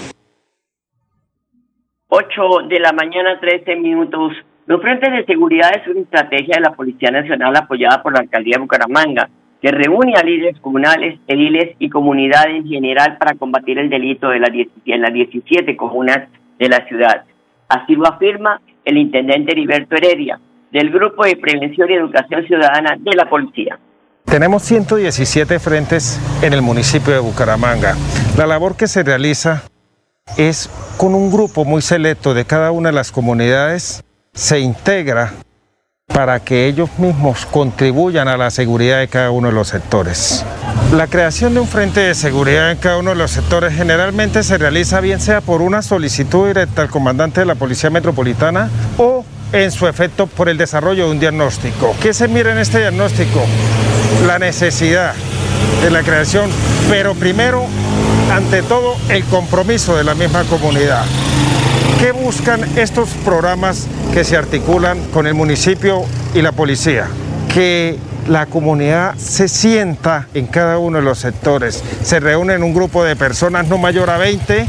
8 2.13 2.67
de 2.69 2.81
la 2.81 2.93
mañana, 2.93 3.39
13 3.39 3.77
minutos. 3.77 4.33
Los 4.67 4.83
frentes 4.83 5.13
de 5.13 5.25
seguridad 5.27 5.71
es 5.81 5.87
una 5.87 6.01
estrategia 6.01 6.57
de 6.57 6.61
la 6.61 6.73
Policía 6.73 7.13
Nacional 7.13 7.55
apoyada 7.57 8.03
por 8.03 8.13
la 8.13 8.21
Alcaldía 8.21 8.57
de 8.57 8.63
Bucaramanga, 8.63 9.31
que 9.63 9.71
reúne 9.71 10.15
a 10.17 10.25
líderes 10.25 10.59
comunales, 10.61 11.21
ediles 11.29 11.77
y 11.79 11.89
comunidades 11.89 12.57
en 12.57 12.67
general 12.67 13.17
para 13.17 13.37
combatir 13.37 13.79
el 13.79 13.89
delito 13.89 14.29
de 14.29 14.41
las 14.41 14.51
en 14.51 15.03
las 15.03 15.13
17 15.13 15.77
comunas 15.77 16.29
de 16.59 16.69
la 16.69 16.85
ciudad. 16.89 17.23
Así 17.69 17.95
lo 17.95 18.09
afirma 18.09 18.61
el 18.85 18.97
intendente 18.97 19.53
Heriberto 19.53 19.95
Heredia, 19.95 20.41
del 20.73 20.91
Grupo 20.91 21.25
de 21.25 21.37
Prevención 21.37 21.89
y 21.91 21.95
Educación 21.95 22.45
Ciudadana 22.45 22.97
de 22.99 23.15
la 23.15 23.31
Policía. 23.31 23.79
Tenemos 24.25 24.65
117 24.65 25.61
frentes 25.61 26.21
en 26.43 26.55
el 26.55 26.63
municipio 26.63 27.13
de 27.13 27.21
Bucaramanga. 27.21 27.95
La 28.37 28.49
labor 28.49 28.77
que 28.77 28.89
se 28.89 29.05
realiza 29.05 29.71
es 30.37 30.69
con 30.97 31.15
un 31.15 31.31
grupo 31.31 31.65
muy 31.65 31.83
selecto 31.83 32.35
de 32.35 32.45
cada 32.45 32.71
una 32.71 32.91
de 32.91 32.95
las 32.95 33.11
comunidades, 33.13 34.03
se 34.35 34.61
integra 34.61 35.33
para 36.07 36.41
que 36.41 36.67
ellos 36.67 36.91
mismos 36.99 37.47
contribuyan 37.47 38.29
a 38.29 38.37
la 38.37 38.51
seguridad 38.51 38.99
de 38.99 39.09
cada 39.09 39.31
uno 39.31 39.49
de 39.49 39.55
los 39.55 39.69
sectores. 39.69 40.45
La 40.93 41.07
creación 41.07 41.55
de 41.55 41.61
un 41.61 41.69
frente 41.69 42.01
de 42.01 42.15
seguridad 42.15 42.73
en 42.73 42.79
cada 42.79 42.99
uno 42.99 43.11
de 43.11 43.17
los 43.17 43.31
sectores 43.31 43.75
generalmente 43.75 44.43
se 44.43 44.59
realiza 44.59 45.01
bien 45.01 45.21
sea 45.21 45.41
por 45.41 45.63
una 45.63 45.83
solicitud 45.83 46.49
directa 46.49 46.83
al 46.83 46.91
comandante 46.91 47.41
de 47.41 47.47
la 47.47 47.55
Policía 47.55 47.91
Metropolitana 47.91 48.69
o 48.99 49.25
en 49.53 49.71
su 49.71 49.87
efecto 49.87 50.27
por 50.27 50.49
el 50.49 50.59
desarrollo 50.59 51.07
de 51.07 51.11
un 51.13 51.21
diagnóstico. 51.21 51.95
¿Qué 52.03 52.13
se 52.13 52.29
mira 52.29 52.53
en 52.53 52.59
este 52.59 52.81
diagnóstico? 52.81 53.41
La 54.27 54.39
necesidad 54.39 55.15
de 55.83 55.91
la 55.91 56.03
creación, 56.03 56.51
pero 56.89 57.15
primero 57.15 57.67
ante 58.31 58.63
todo 58.63 58.97
el 59.09 59.25
compromiso 59.25 59.97
de 59.97 60.05
la 60.05 60.15
misma 60.15 60.45
comunidad. 60.45 61.05
¿Qué 61.99 62.13
buscan 62.13 62.63
estos 62.79 63.11
programas 63.25 63.87
que 64.15 64.25
se 64.25 64.37
articulan 64.37 64.99
con 65.13 65.27
el 65.27 65.35
municipio 65.35 66.05
y 66.33 66.41
la 66.41 66.53
policía? 66.53 67.09
Que 67.53 67.99
la 68.29 68.47
comunidad 68.47 69.17
se 69.17 69.49
sienta 69.49 70.29
en 70.33 70.47
cada 70.47 70.79
uno 70.79 70.99
de 70.99 71.05
los 71.05 71.19
sectores. 71.19 71.83
Se 72.03 72.21
reúne 72.21 72.55
en 72.55 72.63
un 72.63 72.73
grupo 72.73 73.03
de 73.03 73.17
personas 73.17 73.67
no 73.67 73.79
mayor 73.79 74.11
a 74.11 74.19
20 74.19 74.67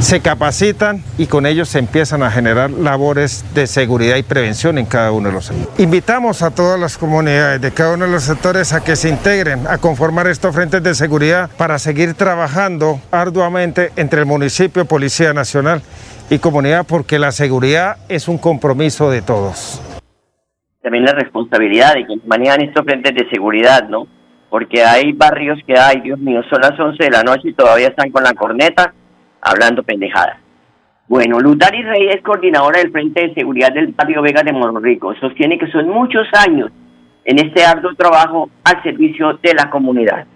se 0.00 0.20
capacitan 0.20 1.02
y 1.18 1.26
con 1.26 1.44
ellos 1.44 1.68
se 1.68 1.78
empiezan 1.78 2.22
a 2.22 2.30
generar 2.30 2.70
labores 2.70 3.44
de 3.54 3.66
seguridad 3.66 4.16
y 4.16 4.22
prevención 4.22 4.78
en 4.78 4.86
cada 4.86 5.12
uno 5.12 5.28
de 5.28 5.34
los 5.34 5.44
sectores. 5.46 5.78
Invitamos 5.78 6.42
a 6.42 6.54
todas 6.54 6.80
las 6.80 6.96
comunidades 6.96 7.60
de 7.60 7.70
cada 7.70 7.94
uno 7.94 8.06
de 8.06 8.12
los 8.12 8.22
sectores 8.22 8.72
a 8.72 8.82
que 8.82 8.96
se 8.96 9.10
integren 9.10 9.66
a 9.66 9.76
conformar 9.76 10.26
estos 10.26 10.54
frentes 10.54 10.82
de 10.82 10.94
seguridad 10.94 11.50
para 11.58 11.78
seguir 11.78 12.14
trabajando 12.14 12.98
arduamente 13.10 13.90
entre 13.96 14.20
el 14.20 14.26
municipio, 14.26 14.86
Policía 14.86 15.34
Nacional 15.34 15.82
y 16.30 16.38
comunidad 16.38 16.86
porque 16.88 17.18
la 17.18 17.30
seguridad 17.30 17.98
es 18.08 18.26
un 18.26 18.38
compromiso 18.38 19.10
de 19.10 19.20
todos. 19.20 19.82
También 20.82 21.04
la 21.04 21.12
responsabilidad 21.12 21.94
de 21.94 22.06
quienes 22.06 22.26
manejan 22.26 22.62
estos 22.62 22.86
frentes 22.86 23.14
de 23.14 23.28
seguridad, 23.28 23.86
¿no? 23.90 24.06
Porque 24.48 24.82
hay 24.82 25.12
barrios 25.12 25.58
que 25.66 25.78
hay, 25.78 26.00
Dios 26.00 26.18
mío, 26.18 26.40
son 26.48 26.62
las 26.62 26.78
11 26.80 27.04
de 27.04 27.10
la 27.10 27.22
noche 27.22 27.50
y 27.50 27.52
todavía 27.52 27.88
están 27.88 28.10
con 28.10 28.24
la 28.24 28.32
corneta 28.32 28.94
hablando 29.42 29.82
pendejadas. 29.82 30.38
Bueno, 31.08 31.40
Lutari 31.40 31.82
Rey 31.82 32.08
es 32.08 32.22
coordinadora 32.22 32.78
del 32.78 32.92
Frente 32.92 33.26
de 33.26 33.34
Seguridad 33.34 33.72
del 33.72 33.88
Barrio 33.88 34.22
Vega 34.22 34.42
de 34.42 34.52
Rico. 34.80 35.12
Sostiene 35.20 35.58
que 35.58 35.66
son 35.66 35.88
muchos 35.88 36.26
años 36.32 36.70
en 37.24 37.38
este 37.38 37.64
arduo 37.64 37.94
trabajo 37.96 38.48
al 38.64 38.82
servicio 38.82 39.38
de 39.42 39.54
la 39.54 39.68
comunidad. 39.70 40.26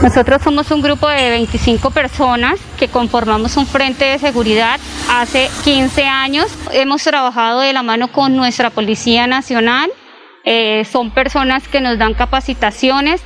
Nosotros 0.00 0.42
somos 0.42 0.70
un 0.70 0.80
grupo 0.80 1.08
de 1.08 1.30
25 1.30 1.90
personas 1.90 2.60
que 2.78 2.88
conformamos 2.88 3.56
un 3.56 3.66
frente 3.66 4.04
de 4.04 4.18
seguridad 4.18 4.80
hace 5.10 5.48
15 5.64 6.04
años. 6.06 6.46
Hemos 6.72 7.04
trabajado 7.04 7.60
de 7.60 7.72
la 7.72 7.82
mano 7.82 8.08
con 8.08 8.34
nuestra 8.36 8.70
Policía 8.70 9.26
Nacional, 9.26 9.90
eh, 10.44 10.84
son 10.90 11.10
personas 11.10 11.68
que 11.68 11.80
nos 11.80 11.98
dan 11.98 12.14
capacitaciones 12.14 13.22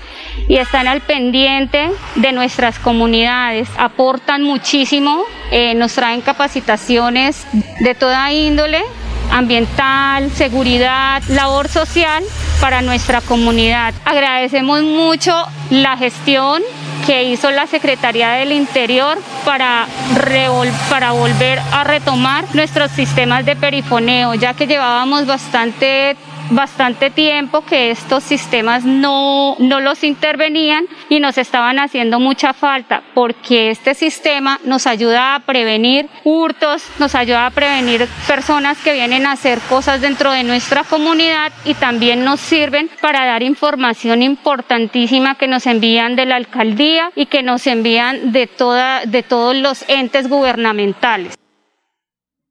y 0.49 0.57
están 0.57 0.87
al 0.87 1.01
pendiente 1.01 1.91
de 2.17 2.33
nuestras 2.33 2.79
comunidades, 2.79 3.69
aportan 3.79 4.43
muchísimo, 4.43 5.25
eh, 5.51 5.75
nos 5.75 5.95
traen 5.95 6.21
capacitaciones 6.21 7.47
de 7.81 7.95
toda 7.95 8.33
índole, 8.33 8.83
ambiental, 9.31 10.31
seguridad, 10.31 11.23
labor 11.29 11.69
social 11.69 12.23
para 12.61 12.83
nuestra 12.83 13.21
comunidad. 13.21 13.95
Agradecemos 14.05 14.83
mucho 14.83 15.35
la 15.71 15.97
gestión 15.97 16.63
que 17.07 17.25
hizo 17.25 17.51
la 17.51 17.67
Secretaría 17.67 18.31
del 18.31 18.53
Interior 18.53 19.19
para, 19.45 19.87
para 20.91 21.13
volver 21.13 21.61
a 21.73 21.85
retomar 21.85 22.45
nuestros 22.55 22.91
sistemas 22.91 23.47
de 23.47 23.55
perifoneo, 23.55 24.35
ya 24.35 24.55
que 24.55 24.67
llevábamos 24.67 25.27
bastante 25.27 26.17
bastante 26.51 27.11
tiempo 27.11 27.63
que 27.63 27.91
estos 27.91 28.23
sistemas 28.23 28.85
no, 28.85 29.57
no 29.59 29.81
los 29.81 30.05
intervenían 30.05 30.87
y 31.09 31.21
nos 31.21 31.39
estaban 31.39 31.79
haciendo 31.79 32.21
mucha 32.21 32.53
falta 32.53 33.03
porque 33.15 33.71
este 33.71 33.95
sistema 33.95 34.59
nos 34.65 34.87
ayuda 34.87 35.35
a 35.35 35.41
prevenir 35.41 36.07
hurtos, 36.25 36.89
nos 36.99 37.15
ayuda 37.15 37.47
a 37.47 37.51
prevenir 37.51 38.07
personas 38.27 38.83
que 38.83 38.93
vienen 38.93 39.27
a 39.27 39.33
hacer 39.33 39.59
cosas 39.69 40.01
dentro 40.01 40.33
de 40.33 40.45
nuestra 40.45 40.85
comunidad 40.85 41.53
y 41.65 41.75
también 41.75 42.25
nos 42.25 42.41
sirven 42.41 42.89
para 43.01 43.27
dar 43.27 43.43
información 43.43 44.23
importantísima 44.23 45.37
que 45.37 45.49
nos 45.49 45.67
envían 45.67 46.17
de 46.17 46.27
la 46.27 46.37
alcaldía 46.37 47.11
y 47.15 47.27
que 47.27 47.43
nos 47.43 47.67
envían 47.67 48.33
de, 48.33 48.47
toda, 48.47 49.05
de 49.05 49.23
todos 49.23 49.57
los 49.57 49.89
entes 49.89 50.29
gubernamentales. 50.29 51.35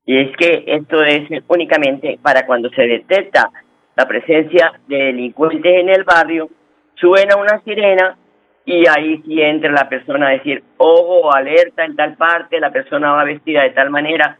Y 0.05 0.17
es 0.19 0.37
que 0.37 0.63
esto 0.67 1.03
es 1.03 1.27
únicamente 1.47 2.19
para 2.21 2.45
cuando 2.45 2.69
se 2.69 2.83
detecta 2.83 3.49
la 3.95 4.07
presencia 4.07 4.73
de 4.87 4.97
delincuentes 4.97 5.73
en 5.73 5.89
el 5.89 6.03
barrio, 6.03 6.49
suena 6.95 7.35
una 7.37 7.61
sirena 7.61 8.17
y 8.65 8.83
ahí 8.87 9.21
sí 9.25 9.41
entra 9.41 9.71
la 9.71 9.87
persona 9.87 10.27
a 10.27 10.31
decir, 10.31 10.63
ojo, 10.77 11.33
alerta 11.33 11.85
en 11.85 11.95
tal 11.95 12.15
parte, 12.15 12.59
la 12.59 12.71
persona 12.71 13.11
va 13.11 13.23
vestida 13.23 13.63
de 13.63 13.69
tal 13.69 13.89
manera, 13.89 14.37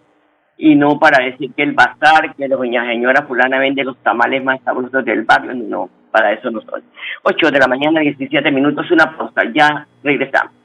y 0.57 0.75
no 0.75 0.97
para 0.99 1.23
decir 1.23 1.53
que 1.53 1.63
el 1.63 1.73
bazar, 1.73 2.35
que 2.35 2.47
la 2.47 2.55
doña 2.55 2.85
señora 2.87 3.25
fulana 3.27 3.59
vende 3.59 3.83
los 3.83 3.97
tamales 3.97 4.43
más 4.43 4.61
sabrosos 4.63 5.03
del 5.05 5.23
barrio, 5.23 5.53
no, 5.53 5.89
para 6.11 6.33
eso 6.33 6.49
no 6.49 6.61
son. 6.61 6.81
8 7.23 7.51
de 7.51 7.59
la 7.59 7.67
mañana, 7.67 7.99
17 7.99 8.51
minutos, 8.51 8.89
una 8.89 9.15
pausa, 9.15 9.41
ya 9.53 9.85
regresamos. 10.03 10.64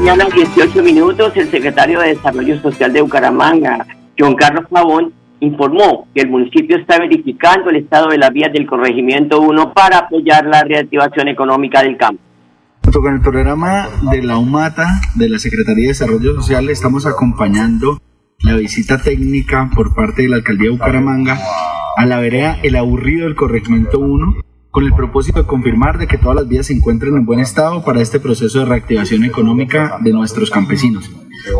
Mañana, 0.00 0.28
18 0.34 0.82
minutos, 0.82 1.30
el 1.36 1.50
secretario 1.50 2.00
de 2.00 2.14
Desarrollo 2.14 2.58
Social 2.62 2.90
de 2.90 3.02
Bucaramanga, 3.02 3.86
John 4.18 4.34
Carlos 4.34 4.64
Pavón, 4.70 5.12
informó 5.40 6.08
que 6.14 6.22
el 6.22 6.30
municipio 6.30 6.78
está 6.78 6.98
verificando 6.98 7.68
el 7.68 7.76
estado 7.76 8.08
de 8.08 8.16
las 8.16 8.32
vías 8.32 8.50
del 8.50 8.66
corregimiento 8.66 9.42
1 9.42 9.74
para 9.74 9.98
apoyar 9.98 10.46
la 10.46 10.62
reactivación 10.62 11.28
económica 11.28 11.82
del 11.82 11.98
campo. 11.98 12.22
Junto 12.82 13.00
con 13.02 13.14
el 13.14 13.20
programa 13.20 13.88
de 14.10 14.22
la 14.22 14.38
UMATA 14.38 14.86
de 15.16 15.28
la 15.28 15.38
Secretaría 15.38 15.82
de 15.82 15.88
Desarrollo 15.88 16.34
Social 16.36 16.70
estamos 16.70 17.04
acompañando 17.04 18.00
la 18.38 18.56
visita 18.56 19.02
técnica 19.02 19.68
por 19.74 19.94
parte 19.94 20.22
de 20.22 20.30
la 20.30 20.36
Alcaldía 20.36 20.70
de 20.70 20.78
Bucaramanga 20.78 21.38
a 21.98 22.06
la 22.06 22.18
vereda 22.20 22.56
El 22.62 22.76
Aburrido 22.76 23.26
del 23.26 23.36
Corregimiento 23.36 23.98
1 23.98 24.36
con 24.70 24.84
el 24.84 24.92
propósito 24.92 25.40
de 25.40 25.46
confirmar 25.46 25.98
de 25.98 26.06
que 26.06 26.18
todas 26.18 26.36
las 26.36 26.48
vías 26.48 26.66
se 26.66 26.74
encuentren 26.74 27.16
en 27.16 27.26
buen 27.26 27.40
estado 27.40 27.82
para 27.84 28.00
este 28.00 28.20
proceso 28.20 28.60
de 28.60 28.66
reactivación 28.66 29.24
económica 29.24 29.98
de 30.00 30.12
nuestros 30.12 30.50
campesinos. 30.50 31.10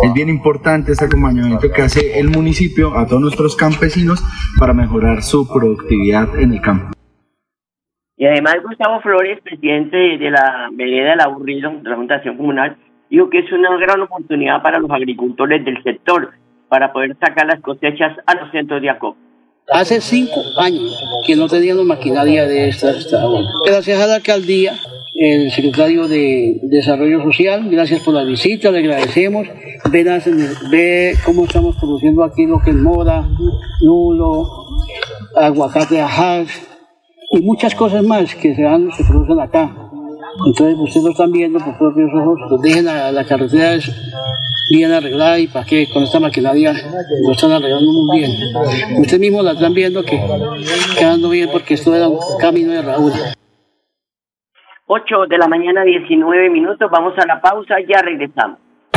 Es 0.02 0.12
bien 0.12 0.28
importante 0.28 0.92
este 0.92 1.06
acompañamiento 1.06 1.70
que 1.72 1.82
hace 1.82 2.20
el 2.20 2.28
municipio 2.28 2.96
a 2.96 3.06
todos 3.06 3.22
nuestros 3.22 3.56
campesinos 3.56 4.22
para 4.58 4.74
mejorar 4.74 5.22
su 5.22 5.48
productividad 5.48 6.38
en 6.38 6.52
el 6.52 6.60
campo. 6.60 6.92
Y 8.16 8.26
además 8.26 8.56
Gustavo 8.62 9.00
Flores, 9.00 9.40
presidente 9.42 9.96
de 9.96 10.30
la 10.30 10.68
vereda 10.72 11.10
del 11.10 11.20
aburrido 11.20 11.70
de 11.82 11.88
la 11.88 11.96
Fundación 11.96 12.36
Comunal, 12.36 12.76
dijo 13.08 13.30
que 13.30 13.38
es 13.38 13.50
una 13.50 13.74
gran 13.78 14.02
oportunidad 14.02 14.62
para 14.62 14.78
los 14.78 14.90
agricultores 14.90 15.64
del 15.64 15.82
sector 15.82 16.30
para 16.68 16.92
poder 16.92 17.16
sacar 17.18 17.46
las 17.46 17.60
cosechas 17.60 18.16
a 18.26 18.34
los 18.34 18.50
centros 18.52 18.82
de 18.82 18.90
acopio. 18.90 19.29
Hace 19.72 20.00
cinco 20.00 20.42
años 20.56 20.98
que 21.24 21.36
no 21.36 21.48
teníamos 21.48 21.84
maquinaria 21.84 22.46
de 22.46 22.68
esta. 22.68 22.92
Gracias 23.64 24.00
a 24.00 24.06
la 24.06 24.16
alcaldía, 24.16 24.74
el 25.14 25.50
secretario 25.52 26.08
de 26.08 26.58
Desarrollo 26.62 27.22
Social, 27.22 27.68
gracias 27.70 28.00
por 28.00 28.14
la 28.14 28.24
visita, 28.24 28.70
le 28.70 28.80
agradecemos. 28.80 29.46
Ve, 30.70 31.14
cómo 31.24 31.44
estamos 31.44 31.76
produciendo 31.76 32.24
aquí 32.24 32.46
lo 32.46 32.60
que 32.60 32.70
es 32.70 32.76
mora, 32.76 33.28
nulo, 33.82 34.66
aguacate 35.36 36.00
ajá 36.00 36.44
y 37.32 37.40
muchas 37.42 37.74
cosas 37.74 38.02
más 38.02 38.34
que 38.34 38.54
se, 38.54 38.62
dan, 38.62 38.90
se 38.92 39.04
producen 39.04 39.38
acá. 39.38 39.70
Entonces 40.46 40.76
ustedes 40.78 41.04
lo 41.04 41.10
están 41.12 41.32
viendo 41.32 41.58
por 41.58 41.78
propios 41.78 42.10
ojos, 42.14 42.60
dejen 42.62 42.88
a 42.88 43.12
la 43.12 43.24
carretera 43.24 43.78
bien 44.70 44.92
arreglada 44.92 45.38
y 45.38 45.48
para 45.48 45.66
qué 45.66 45.88
con 45.92 46.04
esta 46.04 46.20
maquinaria 46.20 46.72
lo 46.72 47.32
están 47.32 47.50
arreglando 47.50 47.90
muy 47.90 48.20
bien. 48.20 48.30
Ustedes 49.00 49.20
mismos 49.20 49.44
la 49.44 49.52
están 49.52 49.74
viendo 49.74 50.04
que 50.04 50.20
quedando 50.98 51.28
bien 51.28 51.48
porque 51.50 51.74
esto 51.74 51.94
era 51.94 52.08
un 52.08 52.38
camino 52.40 52.72
de 52.72 52.82
Raúl. 52.82 53.12
8 54.86 55.26
de 55.28 55.38
la 55.38 55.48
mañana, 55.48 55.82
19 55.82 56.50
minutos, 56.50 56.90
vamos 56.90 57.14
a 57.18 57.26
la 57.26 57.40
pausa, 57.40 57.76
ya 57.88 58.00
regresamos. 58.02 58.58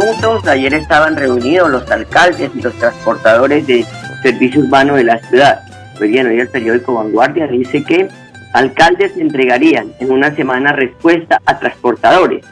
Minutos. 0.00 0.46
Ayer 0.46 0.74
estaban 0.74 1.16
reunidos 1.16 1.70
los 1.70 1.90
alcaldes 1.90 2.50
y 2.54 2.62
los 2.62 2.74
transportadores 2.74 3.66
de 3.66 3.84
servicio 4.22 4.60
urbano 4.60 4.96
de 4.96 5.04
la 5.04 5.18
ciudad. 5.18 5.60
Hoy 6.00 6.08
bien, 6.08 6.26
hoy 6.26 6.40
el 6.40 6.48
periódico 6.48 6.94
Vanguardia 6.94 7.46
dice 7.46 7.84
que 7.84 8.08
alcaldes 8.54 9.16
entregarían 9.16 9.92
en 10.00 10.10
una 10.10 10.34
semana 10.34 10.72
respuesta 10.72 11.40
a 11.44 11.58
transportadores. 11.58 12.44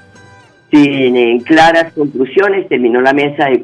Sin 0.71 1.17
eh, 1.17 1.43
claras 1.45 1.93
conclusiones, 1.95 2.69
terminó 2.69 3.01
la 3.01 3.15
mesa 3.15 3.47
de 3.47 3.63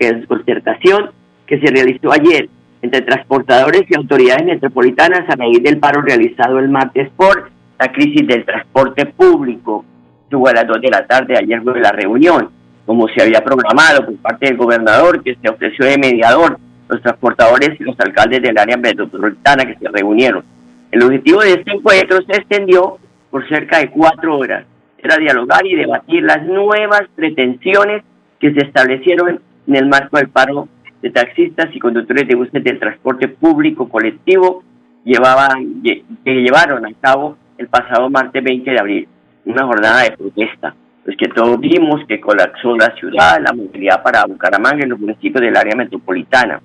eh, 0.00 0.24
concertación 0.26 1.10
que 1.46 1.60
se 1.60 1.66
realizó 1.66 2.12
ayer 2.12 2.48
entre 2.82 3.02
transportadores 3.02 3.82
y 3.88 3.96
autoridades 3.96 4.44
metropolitanas 4.46 5.28
a 5.28 5.36
raíz 5.36 5.62
del 5.62 5.78
paro 5.78 6.02
realizado 6.02 6.58
el 6.58 6.68
martes 6.68 7.10
por 7.14 7.50
la 7.78 7.92
crisis 7.92 8.26
del 8.26 8.44
transporte 8.44 9.06
público. 9.06 9.84
Estuvo 10.24 10.48
a 10.48 10.52
las 10.52 10.66
2 10.66 10.80
de 10.80 10.90
la 10.90 11.06
tarde 11.06 11.36
ayer 11.36 11.62
fue 11.62 11.78
la 11.80 11.92
reunión, 11.92 12.50
como 12.90 13.06
se 13.06 13.22
había 13.22 13.40
programado 13.44 14.04
por 14.04 14.16
parte 14.16 14.46
del 14.46 14.56
gobernador, 14.56 15.22
que 15.22 15.36
se 15.40 15.48
ofreció 15.48 15.86
de 15.86 15.96
mediador, 15.96 16.58
los 16.88 17.00
transportadores 17.00 17.80
y 17.80 17.84
los 17.84 17.94
alcaldes 18.00 18.42
del 18.42 18.58
área 18.58 18.76
metropolitana 18.76 19.64
que 19.64 19.76
se 19.78 19.88
reunieron. 19.88 20.42
El 20.90 21.04
objetivo 21.04 21.40
de 21.40 21.52
este 21.52 21.70
encuentro 21.70 22.18
se 22.26 22.32
extendió 22.38 22.98
por 23.30 23.48
cerca 23.48 23.78
de 23.78 23.90
cuatro 23.90 24.36
horas. 24.36 24.64
Era 24.98 25.18
dialogar 25.18 25.64
y 25.64 25.76
debatir 25.76 26.24
las 26.24 26.42
nuevas 26.44 27.02
pretensiones 27.14 28.02
que 28.40 28.52
se 28.54 28.62
establecieron 28.66 29.40
en 29.68 29.76
el 29.76 29.86
marco 29.86 30.16
del 30.16 30.28
paro 30.28 30.66
de 31.00 31.10
taxistas 31.10 31.68
y 31.72 31.78
conductores 31.78 32.26
de 32.26 32.34
buses 32.34 32.64
del 32.64 32.80
transporte 32.80 33.28
público 33.28 33.88
colectivo 33.88 34.64
llevaban, 35.04 35.80
lle- 35.84 36.02
que 36.24 36.32
llevaron 36.42 36.84
a 36.84 36.90
cabo 37.00 37.36
el 37.56 37.68
pasado 37.68 38.10
martes 38.10 38.42
20 38.42 38.68
de 38.68 38.80
abril, 38.80 39.08
una 39.44 39.64
jornada 39.64 40.02
de 40.02 40.10
protesta. 40.16 40.74
Pues 41.04 41.16
que 41.16 41.28
todos 41.28 41.58
vimos 41.58 42.02
que 42.06 42.20
colapsó 42.20 42.76
la 42.76 42.94
ciudad, 42.96 43.40
la 43.40 43.52
movilidad 43.52 44.02
para 44.02 44.24
Bucaramanga 44.26 44.84
y 44.84 44.88
los 44.88 45.00
municipios 45.00 45.40
del 45.40 45.56
área 45.56 45.74
metropolitana. 45.74 46.60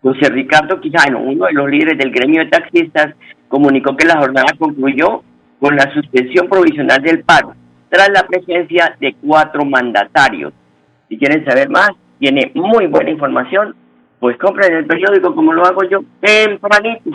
José 0.00 0.30
Ricardo 0.30 0.80
Quijano, 0.80 1.20
uno 1.20 1.46
de 1.46 1.52
los 1.52 1.68
líderes 1.68 1.98
del 1.98 2.12
gremio 2.12 2.44
de 2.44 2.50
taxistas, 2.50 3.14
comunicó 3.48 3.96
que 3.96 4.06
la 4.06 4.18
jornada 4.18 4.52
concluyó 4.58 5.22
con 5.60 5.76
la 5.76 5.92
suspensión 5.92 6.48
provisional 6.48 7.02
del 7.02 7.24
paro, 7.24 7.54
tras 7.88 8.08
la 8.10 8.26
presencia 8.26 8.96
de 9.00 9.14
cuatro 9.20 9.64
mandatarios. 9.64 10.52
Si 11.08 11.18
quieren 11.18 11.44
saber 11.44 11.68
más, 11.68 11.90
tiene 12.18 12.52
muy 12.54 12.86
buena 12.86 13.10
información, 13.10 13.74
pues 14.20 14.36
compren 14.38 14.72
el 14.74 14.86
periódico 14.86 15.34
como 15.34 15.52
lo 15.52 15.64
hago 15.64 15.82
yo 15.84 16.00
tempranito. 16.20 17.10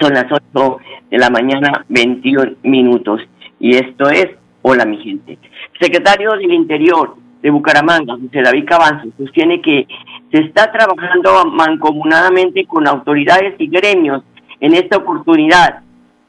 Son 0.00 0.12
las 0.12 0.26
8 0.30 0.78
de 1.10 1.18
la 1.18 1.28
mañana, 1.28 1.84
21 1.88 2.56
minutos. 2.62 3.20
Y 3.58 3.76
esto 3.76 4.08
es 4.08 4.28
Hola 4.62 4.84
mi 4.84 4.98
gente. 4.98 5.38
Secretario 5.80 6.32
del 6.32 6.52
Interior 6.52 7.16
de 7.40 7.50
Bucaramanga, 7.50 8.14
José 8.14 8.42
David 8.42 8.64
Cabanzo, 8.66 9.08
sostiene 9.16 9.62
que 9.62 9.86
se 10.32 10.40
está 10.40 10.72
trabajando 10.72 11.44
mancomunadamente 11.46 12.66
con 12.66 12.86
autoridades 12.88 13.54
y 13.58 13.68
gremios 13.68 14.22
en 14.60 14.74
esta 14.74 14.96
oportunidad 14.96 15.80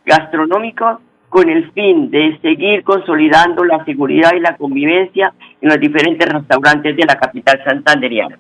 gastronómica 0.06 1.00
con 1.28 1.50
el 1.50 1.72
fin 1.72 2.12
de 2.12 2.38
seguir 2.42 2.84
consolidando 2.84 3.64
la 3.64 3.84
seguridad 3.86 4.32
y 4.36 4.40
la 4.40 4.56
convivencia 4.58 5.34
en 5.62 5.70
los 5.70 5.80
diferentes 5.80 6.28
restaurantes 6.28 6.96
de 6.96 7.06
la 7.06 7.16
capital 7.16 7.62
santanderiana. 7.64 8.38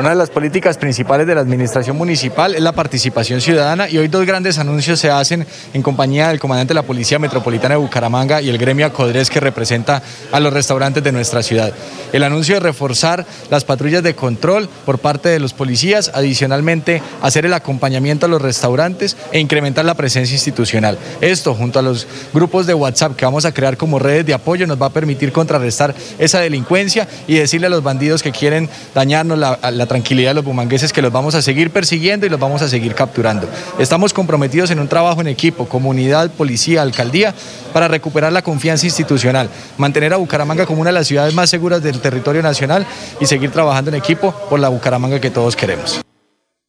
Una 0.00 0.08
de 0.08 0.16
las 0.16 0.30
políticas 0.30 0.78
principales 0.78 1.26
de 1.26 1.34
la 1.34 1.42
administración 1.42 1.94
municipal 1.94 2.54
es 2.54 2.62
la 2.62 2.72
participación 2.72 3.42
ciudadana 3.42 3.86
y 3.86 3.98
hoy 3.98 4.08
dos 4.08 4.24
grandes 4.24 4.58
anuncios 4.58 4.98
se 4.98 5.10
hacen 5.10 5.46
en 5.74 5.82
compañía 5.82 6.28
del 6.28 6.40
comandante 6.40 6.70
de 6.70 6.76
la 6.76 6.86
Policía 6.86 7.18
Metropolitana 7.18 7.74
de 7.74 7.82
Bucaramanga 7.82 8.40
y 8.40 8.48
el 8.48 8.56
gremio 8.56 8.86
Acodres 8.86 9.28
que 9.28 9.40
representa 9.40 10.02
a 10.32 10.40
los 10.40 10.54
restaurantes 10.54 11.04
de 11.04 11.12
nuestra 11.12 11.42
ciudad. 11.42 11.74
El 12.14 12.22
anuncio 12.22 12.54
de 12.54 12.60
reforzar 12.60 13.26
las 13.50 13.64
patrullas 13.64 14.02
de 14.02 14.14
control 14.14 14.70
por 14.86 15.00
parte 15.00 15.28
de 15.28 15.38
los 15.38 15.52
policías, 15.52 16.10
adicionalmente 16.14 17.02
hacer 17.20 17.44
el 17.44 17.52
acompañamiento 17.52 18.24
a 18.24 18.30
los 18.30 18.40
restaurantes 18.40 19.18
e 19.32 19.38
incrementar 19.38 19.84
la 19.84 19.96
presencia 19.96 20.32
institucional. 20.32 20.96
Esto 21.20 21.54
junto 21.54 21.78
a 21.78 21.82
los 21.82 22.06
grupos 22.32 22.66
de 22.66 22.72
WhatsApp 22.72 23.16
que 23.16 23.26
vamos 23.26 23.44
a 23.44 23.52
crear 23.52 23.76
como 23.76 23.98
redes 23.98 24.24
de 24.24 24.32
apoyo 24.32 24.66
nos 24.66 24.80
va 24.80 24.86
a 24.86 24.90
permitir 24.94 25.30
contrarrestar 25.30 25.94
esa 26.18 26.40
delincuencia 26.40 27.06
y 27.28 27.34
decirle 27.34 27.66
a 27.66 27.70
los 27.70 27.82
bandidos 27.82 28.22
que 28.22 28.32
quieren 28.32 28.70
dañarnos 28.94 29.38
la, 29.38 29.58
la 29.70 29.89
tranquilidad 29.90 30.30
de 30.30 30.34
los 30.36 30.44
bumangueses 30.44 30.92
que 30.92 31.02
los 31.02 31.10
vamos 31.10 31.34
a 31.34 31.42
seguir 31.42 31.72
persiguiendo 31.72 32.24
y 32.24 32.28
los 32.28 32.38
vamos 32.38 32.62
a 32.62 32.68
seguir 32.68 32.94
capturando. 32.94 33.48
Estamos 33.80 34.14
comprometidos 34.14 34.70
en 34.70 34.78
un 34.78 34.86
trabajo 34.86 35.20
en 35.20 35.26
equipo, 35.26 35.68
comunidad, 35.68 36.30
policía, 36.38 36.82
alcaldía, 36.82 37.34
para 37.74 37.88
recuperar 37.88 38.30
la 38.32 38.42
confianza 38.42 38.86
institucional, 38.86 39.48
mantener 39.78 40.12
a 40.12 40.16
Bucaramanga 40.18 40.64
como 40.64 40.80
una 40.80 40.90
de 40.90 40.94
las 40.94 41.08
ciudades 41.08 41.34
más 41.34 41.50
seguras 41.50 41.82
del 41.82 42.00
territorio 42.00 42.40
nacional 42.40 42.86
y 43.20 43.24
seguir 43.26 43.50
trabajando 43.50 43.90
en 43.90 43.96
equipo 43.96 44.32
por 44.48 44.60
la 44.60 44.68
Bucaramanga 44.68 45.20
que 45.20 45.30
todos 45.30 45.56
queremos. 45.56 46.00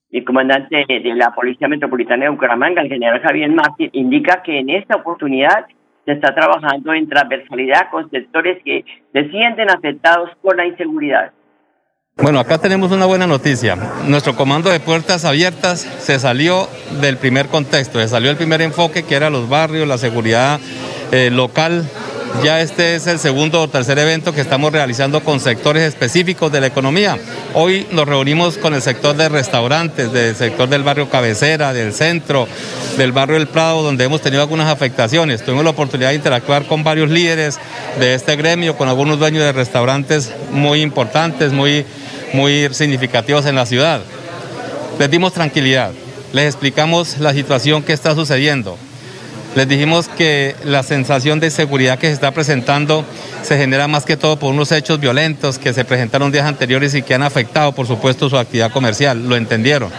El 0.09 0.25
comandante 0.25 0.83
de 0.87 1.13
la 1.13 1.29
Policía 1.35 1.67
Metropolitana 1.67 2.23
de 2.25 2.31
Bucaramanga, 2.31 2.81
el 2.81 2.89
general 2.89 3.21
Javier 3.21 3.51
Martín, 3.51 3.91
indica 3.93 4.41
que 4.41 4.57
en 4.57 4.71
esta 4.71 4.95
oportunidad 4.95 5.67
se 6.05 6.13
está 6.13 6.33
trabajando 6.33 6.91
en 6.95 7.07
transversalidad 7.07 7.91
con 7.91 8.09
sectores 8.09 8.57
que 8.65 8.83
se 9.13 9.29
sienten 9.29 9.69
afectados 9.69 10.31
por 10.41 10.57
la 10.57 10.65
inseguridad. 10.65 11.31
Bueno, 12.21 12.39
acá 12.39 12.59
tenemos 12.59 12.91
una 12.91 13.07
buena 13.07 13.25
noticia. 13.25 13.75
Nuestro 14.05 14.35
comando 14.35 14.69
de 14.69 14.79
puertas 14.79 15.25
abiertas 15.25 15.87
se 15.99 16.19
salió 16.19 16.69
del 17.01 17.17
primer 17.17 17.47
contexto, 17.47 17.99
se 17.99 18.07
salió 18.07 18.29
el 18.29 18.37
primer 18.37 18.61
enfoque 18.61 19.01
que 19.01 19.15
era 19.15 19.31
los 19.31 19.49
barrios, 19.49 19.87
la 19.87 19.97
seguridad 19.97 20.59
eh, 21.11 21.31
local. 21.31 21.83
Ya 22.43 22.61
este 22.61 22.95
es 22.95 23.05
el 23.07 23.19
segundo 23.19 23.61
o 23.61 23.67
tercer 23.67 23.99
evento 23.99 24.33
que 24.33 24.41
estamos 24.41 24.71
realizando 24.71 25.23
con 25.23 25.39
sectores 25.39 25.83
específicos 25.83 26.51
de 26.51 26.61
la 26.61 26.67
economía. 26.67 27.17
Hoy 27.53 27.85
nos 27.91 28.07
reunimos 28.07 28.57
con 28.57 28.73
el 28.73 28.81
sector 28.81 29.15
de 29.15 29.29
restaurantes, 29.29 30.11
del 30.11 30.35
sector 30.35 30.67
del 30.67 30.83
barrio 30.83 31.09
Cabecera, 31.09 31.73
del 31.73 31.93
centro, 31.93 32.47
del 32.97 33.11
barrio 33.11 33.37
El 33.37 33.47
Prado, 33.47 33.83
donde 33.83 34.05
hemos 34.05 34.21
tenido 34.21 34.41
algunas 34.41 34.71
afectaciones. 34.71 35.43
Tuvimos 35.43 35.63
la 35.63 35.71
oportunidad 35.71 36.09
de 36.09 36.15
interactuar 36.15 36.65
con 36.65 36.83
varios 36.83 37.09
líderes 37.09 37.59
de 37.99 38.15
este 38.15 38.35
gremio, 38.35 38.75
con 38.75 38.89
algunos 38.89 39.19
dueños 39.19 39.43
de 39.43 39.51
restaurantes 39.51 40.31
muy 40.51 40.81
importantes, 40.81 41.51
muy 41.51 41.85
muy 42.33 42.69
significativos 42.73 43.45
en 43.45 43.55
la 43.55 43.65
ciudad. 43.65 44.01
Les 44.99 45.09
dimos 45.09 45.33
tranquilidad, 45.33 45.91
les 46.33 46.45
explicamos 46.45 47.17
la 47.19 47.33
situación 47.33 47.83
que 47.83 47.93
está 47.93 48.15
sucediendo. 48.15 48.77
Les 49.55 49.67
dijimos 49.67 50.07
que 50.07 50.55
la 50.63 50.81
sensación 50.81 51.41
de 51.41 51.51
seguridad 51.51 51.99
que 51.99 52.07
se 52.07 52.13
está 52.13 52.31
presentando 52.31 53.03
se 53.43 53.57
genera 53.57 53.89
más 53.89 54.05
que 54.05 54.15
todo 54.15 54.37
por 54.37 54.53
unos 54.53 54.71
hechos 54.71 54.99
violentos 55.01 55.59
que 55.59 55.73
se 55.73 55.83
presentaron 55.83 56.31
días 56.31 56.45
anteriores 56.45 56.95
y 56.95 57.01
que 57.01 57.13
han 57.13 57.23
afectado, 57.23 57.73
por 57.73 57.85
supuesto, 57.85 58.29
su 58.29 58.37
actividad 58.37 58.71
comercial. 58.71 59.27
Lo 59.27 59.35
entendieron. 59.35 59.91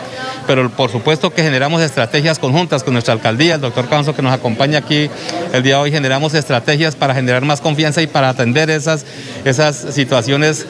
Pero 0.47 0.71
por 0.71 0.91
supuesto 0.91 1.31
que 1.31 1.43
generamos 1.43 1.83
estrategias 1.83 2.39
conjuntas 2.39 2.83
con 2.83 2.95
nuestra 2.95 3.13
alcaldía, 3.13 3.57
el 3.57 3.61
doctor 3.61 3.89
Canso 3.89 4.15
que 4.15 4.23
nos 4.23 4.33
acompaña 4.33 4.79
aquí 4.79 5.11
el 5.53 5.63
día 5.63 5.77
de 5.77 5.83
hoy, 5.83 5.93
generamos 5.93 6.35
estrategias 6.35 6.97
para 6.97 7.15
generar 7.15 7.45
más 7.45 7.61
confianza 7.61 8.03
y 8.03 8.07
para 8.07 8.31
atender 8.31 8.71
esas, 8.71 9.05
esas 9.45 9.77
situaciones 9.95 10.67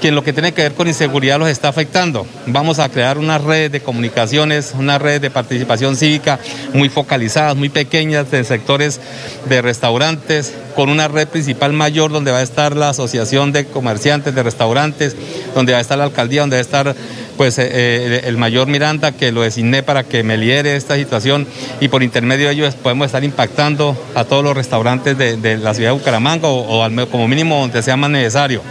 que 0.00 0.10
lo 0.10 0.22
que 0.22 0.32
tiene 0.32 0.52
que 0.52 0.62
ver 0.62 0.74
con 0.74 0.88
inseguridad 0.88 1.38
los 1.38 1.48
está 1.48 1.68
afectando. 1.68 2.26
Vamos 2.46 2.78
a 2.78 2.88
crear 2.88 3.18
una 3.18 3.38
red 3.38 3.70
de 3.70 3.80
comunicaciones, 3.80 4.74
una 4.78 4.98
red 4.98 5.20
de 5.20 5.30
participación 5.30 5.96
cívica 5.96 6.38
muy 6.72 6.88
focalizadas, 6.88 7.56
muy 7.56 7.68
pequeñas, 7.68 8.30
de 8.30 8.44
sectores 8.44 9.00
de 9.48 9.62
restaurantes, 9.62 10.52
con 10.74 10.90
una 10.90 11.08
red 11.08 11.28
principal 11.28 11.72
mayor 11.72 12.12
donde 12.12 12.32
va 12.32 12.38
a 12.38 12.42
estar 12.42 12.76
la 12.76 12.90
Asociación 12.90 13.52
de 13.52 13.66
Comerciantes 13.66 14.34
de 14.34 14.42
Restaurantes, 14.42 15.16
donde 15.54 15.72
va 15.72 15.78
a 15.78 15.80
estar 15.80 15.98
la 15.98 16.04
alcaldía, 16.04 16.42
donde 16.42 16.56
va 16.56 16.60
a 16.60 16.62
estar 16.62 16.94
pues 17.36 17.58
eh, 17.58 17.68
eh, 17.70 18.20
el 18.24 18.36
mayor 18.36 18.66
Miranda 18.66 19.12
que 19.12 19.32
lo 19.32 19.42
designé 19.42 19.82
para 19.82 20.04
que 20.04 20.22
me 20.22 20.36
lidere 20.36 20.76
esta 20.76 20.96
situación 20.96 21.46
y 21.80 21.88
por 21.88 22.02
intermedio 22.02 22.48
de 22.48 22.54
ellos 22.54 22.74
podemos 22.74 23.06
estar 23.06 23.24
impactando 23.24 23.96
a 24.14 24.24
todos 24.24 24.42
los 24.42 24.56
restaurantes 24.56 25.16
de, 25.16 25.58
la 25.58 25.74
ciudad 25.74 25.90
de 25.90 25.98
Bucaramanga 25.98 26.48
o, 26.48 26.88
como 27.10 27.28
mínimo 27.28 27.60
donde 27.60 27.82
sea 27.82 27.96
más 27.96 28.10
necesario. 28.10 28.62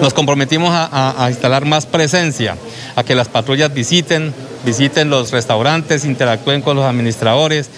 Nos 0.00 0.14
comprometimos 0.14 0.70
a, 0.72 1.26
instalar 1.28 1.64
más 1.64 1.84
presencia, 1.84 2.56
a 2.94 3.02
que 3.02 3.16
las 3.16 3.28
patrullas 3.28 3.74
visiten, 3.74 4.32
visiten 4.64 5.10
los 5.10 5.32
restaurantes, 5.32 6.04
interactúen 6.04 6.62
con 6.62 6.76
los 6.76 6.84
administradores, 6.84 7.68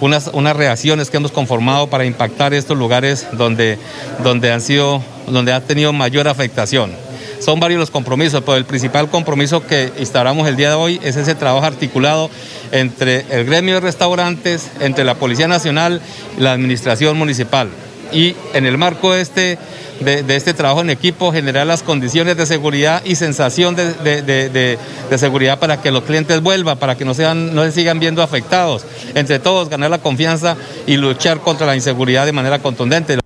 unas, 0.00 0.30
unas 0.34 0.54
reacciones 0.54 1.08
que 1.08 1.16
hemos 1.16 1.32
conformado 1.32 1.88
para 1.88 2.04
impactar 2.04 2.52
estos 2.52 2.76
lugares 2.76 3.26
donde, 3.32 3.78
donde 4.22 4.52
han 4.52 4.60
sido, 4.60 5.02
donde 5.26 5.52
ha 5.54 5.60
tenido 5.62 5.94
mayor 5.94 6.28
afectación. 6.28 6.92
Son 7.40 7.58
varios 7.58 7.80
los 7.80 7.90
compromisos, 7.90 8.42
pero 8.42 8.56
el 8.56 8.66
principal 8.66 9.08
compromiso 9.08 9.66
que 9.66 9.92
instauramos 9.98 10.46
el 10.46 10.56
día 10.56 10.68
de 10.68 10.74
hoy 10.74 11.00
es 11.02 11.16
ese 11.16 11.34
trabajo 11.34 11.64
articulado 11.64 12.28
entre 12.70 13.24
el 13.30 13.46
gremio 13.46 13.76
de 13.76 13.80
restaurantes, 13.80 14.70
entre 14.80 15.04
la 15.04 15.14
Policía 15.14 15.48
Nacional 15.48 16.02
y 16.38 16.40
la 16.42 16.52
Administración 16.52 17.16
Municipal. 17.16 17.68
Y 18.12 18.36
en 18.54 18.66
el 18.66 18.78
marco 18.78 19.12
de 19.12 19.22
este, 19.22 19.58
de, 20.00 20.36
este 20.36 20.54
trabajo 20.54 20.80
en 20.80 20.90
equipo, 20.90 21.32
generar 21.32 21.66
las 21.66 21.82
condiciones 21.82 22.36
de 22.36 22.46
seguridad 22.46 23.02
y 23.04 23.14
sensación 23.14 23.74
de, 23.74 24.78
seguridad 25.16 25.58
para 25.58 25.80
que 25.80 25.90
los 25.90 26.02
clientes 26.02 26.42
vuelvan, 26.42 26.78
para 26.78 26.96
que 26.96 27.04
no, 27.04 27.14
sean, 27.14 27.54
no 27.54 27.62
se 27.64 27.72
sigan 27.72 28.00
viendo 28.00 28.22
afectados. 28.22 28.86
Entre 29.14 29.38
todos, 29.38 29.68
ganar 29.68 29.90
la 29.90 29.98
confianza 29.98 30.56
y 30.86 30.96
luchar 30.96 31.40
contra 31.40 31.66
la 31.66 31.74
inseguridad 31.74 32.26
de 32.26 32.32
manera 32.32 32.58
contundente. 32.58 33.18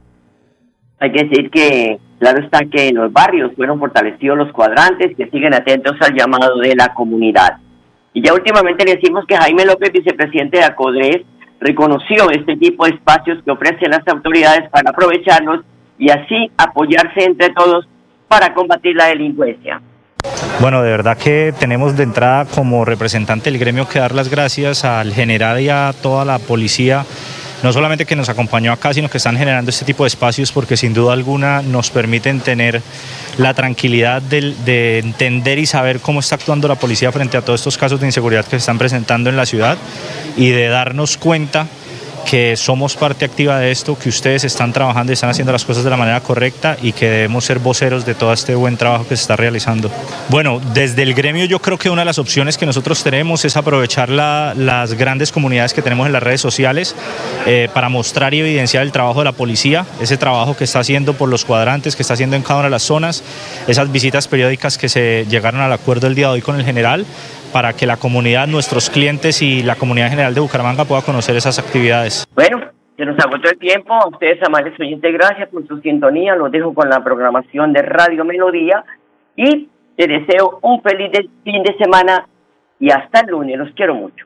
Hay 0.99 1.13
que 1.13 1.25
decir 1.25 1.51
que, 1.51 1.99
claro 2.19 2.43
está 2.43 2.61
que 2.65 2.89
en 2.89 2.97
los 2.97 3.13
barrios 3.13 3.53
fueron 3.55 3.79
fortalecidos 3.79 4.39
los 4.39 4.53
cuadrantes 4.53 5.17
que 5.17 5.29
siguen 5.31 5.53
atentos 5.53 5.97
al 6.01 6.15
llamado 6.15 6.59
de 6.59 6.75
la 6.75 6.95
comunidad. 6.95 7.59
Y 8.15 8.23
ya 8.23 8.33
últimamente 8.33 8.85
le 8.87 8.95
decimos 8.95 9.27
que 9.29 9.37
Jaime 9.37 9.67
López, 9.67 9.93
vicepresidente 9.93 10.57
de 10.59 10.65
ACODRES, 10.65 11.23
reconoció 11.61 12.31
este 12.31 12.57
tipo 12.57 12.85
de 12.85 12.93
espacios 12.93 13.43
que 13.45 13.51
ofrecen 13.51 13.91
las 13.91 14.07
autoridades 14.07 14.69
para 14.71 14.91
aprovecharlos 14.91 15.65
y 15.99 16.11
así 16.11 16.51
apoyarse 16.57 17.25
entre 17.25 17.51
todos 17.51 17.89
para 18.29 18.53
combatir 18.53 18.95
la 18.97 19.07
delincuencia. 19.07 19.81
Bueno, 20.61 20.83
de 20.83 20.91
verdad 20.91 21.17
que 21.17 21.53
tenemos 21.59 21.97
de 21.97 22.03
entrada 22.03 22.47
como 22.47 22.85
representante 22.85 23.51
del 23.51 23.61
gremio 23.61 23.89
que 23.89 23.99
dar 23.99 24.15
las 24.15 24.31
gracias 24.31 24.85
al 24.85 25.13
general 25.13 25.61
y 25.61 25.69
a 25.69 25.93
toda 26.03 26.25
la 26.25 26.39
policía 26.39 27.05
no 27.63 27.73
solamente 27.73 28.05
que 28.07 28.17
nos 28.17 28.29
acompañó 28.29 28.73
acá, 28.73 28.93
sino 28.93 29.09
que 29.09 29.19
están 29.19 29.37
generando 29.37 29.71
este 29.71 29.85
tipo 29.85 30.05
de 30.05 30.09
espacios 30.09 30.53
porque 30.53 30.77
sin 30.77 30.95
duda 30.95 31.13
alguna 31.13 31.63
nos 31.63 31.91
permiten 31.91 32.41
tener 32.41 32.83
la 33.39 33.55
tranquilidad 33.55 34.23
de, 34.23 34.55
de, 34.65 34.99
entender 34.99 35.59
y 35.59 35.67
saber 35.67 36.01
cómo 36.01 36.21
está 36.21 36.37
actuando 36.37 36.69
la 36.69 36.75
policía 36.77 37.13
frente 37.13 37.37
a 37.37 37.43
todos 37.43 37.61
estos 37.61 37.79
casos 37.79 38.01
de 38.01 38.07
inseguridad 38.07 38.45
que 38.45 38.51
se 38.51 38.57
están 38.57 38.79
presentando 38.79 39.31
en 39.31 39.37
la 39.37 39.47
ciudad 39.47 39.79
y 40.37 40.51
de 40.51 40.69
darnos 40.69 41.17
cuenta 41.17 41.67
que 42.27 42.57
somos 42.57 42.97
parte 42.97 43.25
activa 43.25 43.61
de 43.61 43.71
esto, 43.71 43.97
que 43.97 44.09
ustedes 44.09 44.43
están 44.43 44.73
trabajando 44.73 45.13
y 45.13 45.15
están 45.15 45.31
haciendo 45.31 45.53
las 45.53 45.65
cosas 45.65 45.85
de 45.85 45.91
la 45.91 45.97
manera 45.97 46.21
correcta 46.21 46.77
y 46.83 46.93
que 46.93 47.09
debemos 47.09 47.45
ser 47.45 47.61
voceros 47.61 48.05
de 48.05 48.17
todo 48.17 48.33
este 48.33 48.57
buen 48.57 48.77
trabajo 48.77 49.07
que 49.07 49.17
se 49.17 49.23
está 49.23 49.37
realizando. 49.37 49.91
Bueno, 50.29 50.61
desde 50.75 51.05
el 51.05 51.15
gremio 51.15 51.45
yo 51.45 51.61
creo 51.61 51.79
que 51.79 51.89
una 51.89 52.03
de 52.03 52.07
las 52.07 52.19
opciones 52.19 52.59
que 52.59 52.67
nosotros 52.67 53.03
tenemos 53.05 53.45
es 53.45 53.57
aprovechar 53.57 54.09
las 54.11 54.95
grandes 54.95 55.31
comunidades 55.31 55.73
que 55.73 55.83
tenemos 55.83 56.07
en 56.07 56.13
las 56.13 56.23
redes 56.23 56.41
sociales 56.41 56.97
eh, 57.47 57.69
para 57.73 57.89
mostrar 57.89 58.35
y 58.35 58.41
evidenciar 58.41 58.83
el 58.83 58.93
trabajo 58.93 59.21
de 59.21 59.27
la 59.27 59.33
policía, 59.33 59.87
ese 60.01 60.17
trabajo 60.17 60.57
que 60.57 60.65
está 60.65 60.81
haciendo 60.81 61.15
por 61.15 61.29
los 61.29 61.45
cuadrantes, 61.45 61.95
que 61.95 62.03
está 62.03 62.15
haciendo 62.15 62.37
en 62.37 62.43
cada 62.43 62.59
una 62.59 62.65
de 62.65 62.71
las 62.71 62.83
zonas, 62.83 63.23
esas 63.69 63.91
visitas 63.93 64.29
periódicas 64.29 64.79
que 64.79 64.89
se 64.89 65.27
llegaron 65.27 65.61
al 65.61 65.73
acuerdo 65.73 66.07
el 66.09 66.15
día 66.15 66.27
de 66.27 66.33
hoy 66.35 66.43
con 66.43 66.57
el 66.57 66.65
general 66.65 67.07
para 67.53 67.73
que 67.73 67.87
la 67.87 67.97
comunidad, 67.97 68.49
nuestros 68.49 68.91
clientes 68.91 69.41
y 69.43 69.63
la 69.63 69.77
comunidad 69.77 70.11
general 70.11 70.35
de 70.35 70.41
Bucaramanga 70.41 70.85
pueda 70.85 71.03
conocer 71.03 71.37
esas 71.37 71.59
actividades. 71.59 72.27
Bueno, 72.35 72.61
se 72.97 73.05
nos 73.05 73.19
agotó 73.19 73.49
el 73.49 73.59
tiempo. 73.59 73.95
A 73.95 74.09
ustedes, 74.09 74.43
amables 74.43 74.79
oyentes, 74.81 75.13
gracias 75.13 75.49
por 75.49 75.67
su 75.67 75.81
sintonía. 75.81 76.35
Los 76.35 76.51
dejo 76.51 76.75
con 76.75 76.89
la 76.89 77.03
programación 77.05 77.73
de 77.73 77.83
Radio 77.83 78.25
Melodía 78.25 78.85
y 79.37 79.69
les 79.97 80.09
deseo 80.09 80.59
un 80.63 80.83
feliz 80.83 81.11
fin 81.45 81.63
de 81.63 81.77
semana 81.79 82.27
y 82.81 82.91
hasta 82.91 83.21
el 83.21 83.29
lunes. 83.29 83.59
Los 83.59 83.71
quiero 83.71 83.95
mucho. 83.95 84.26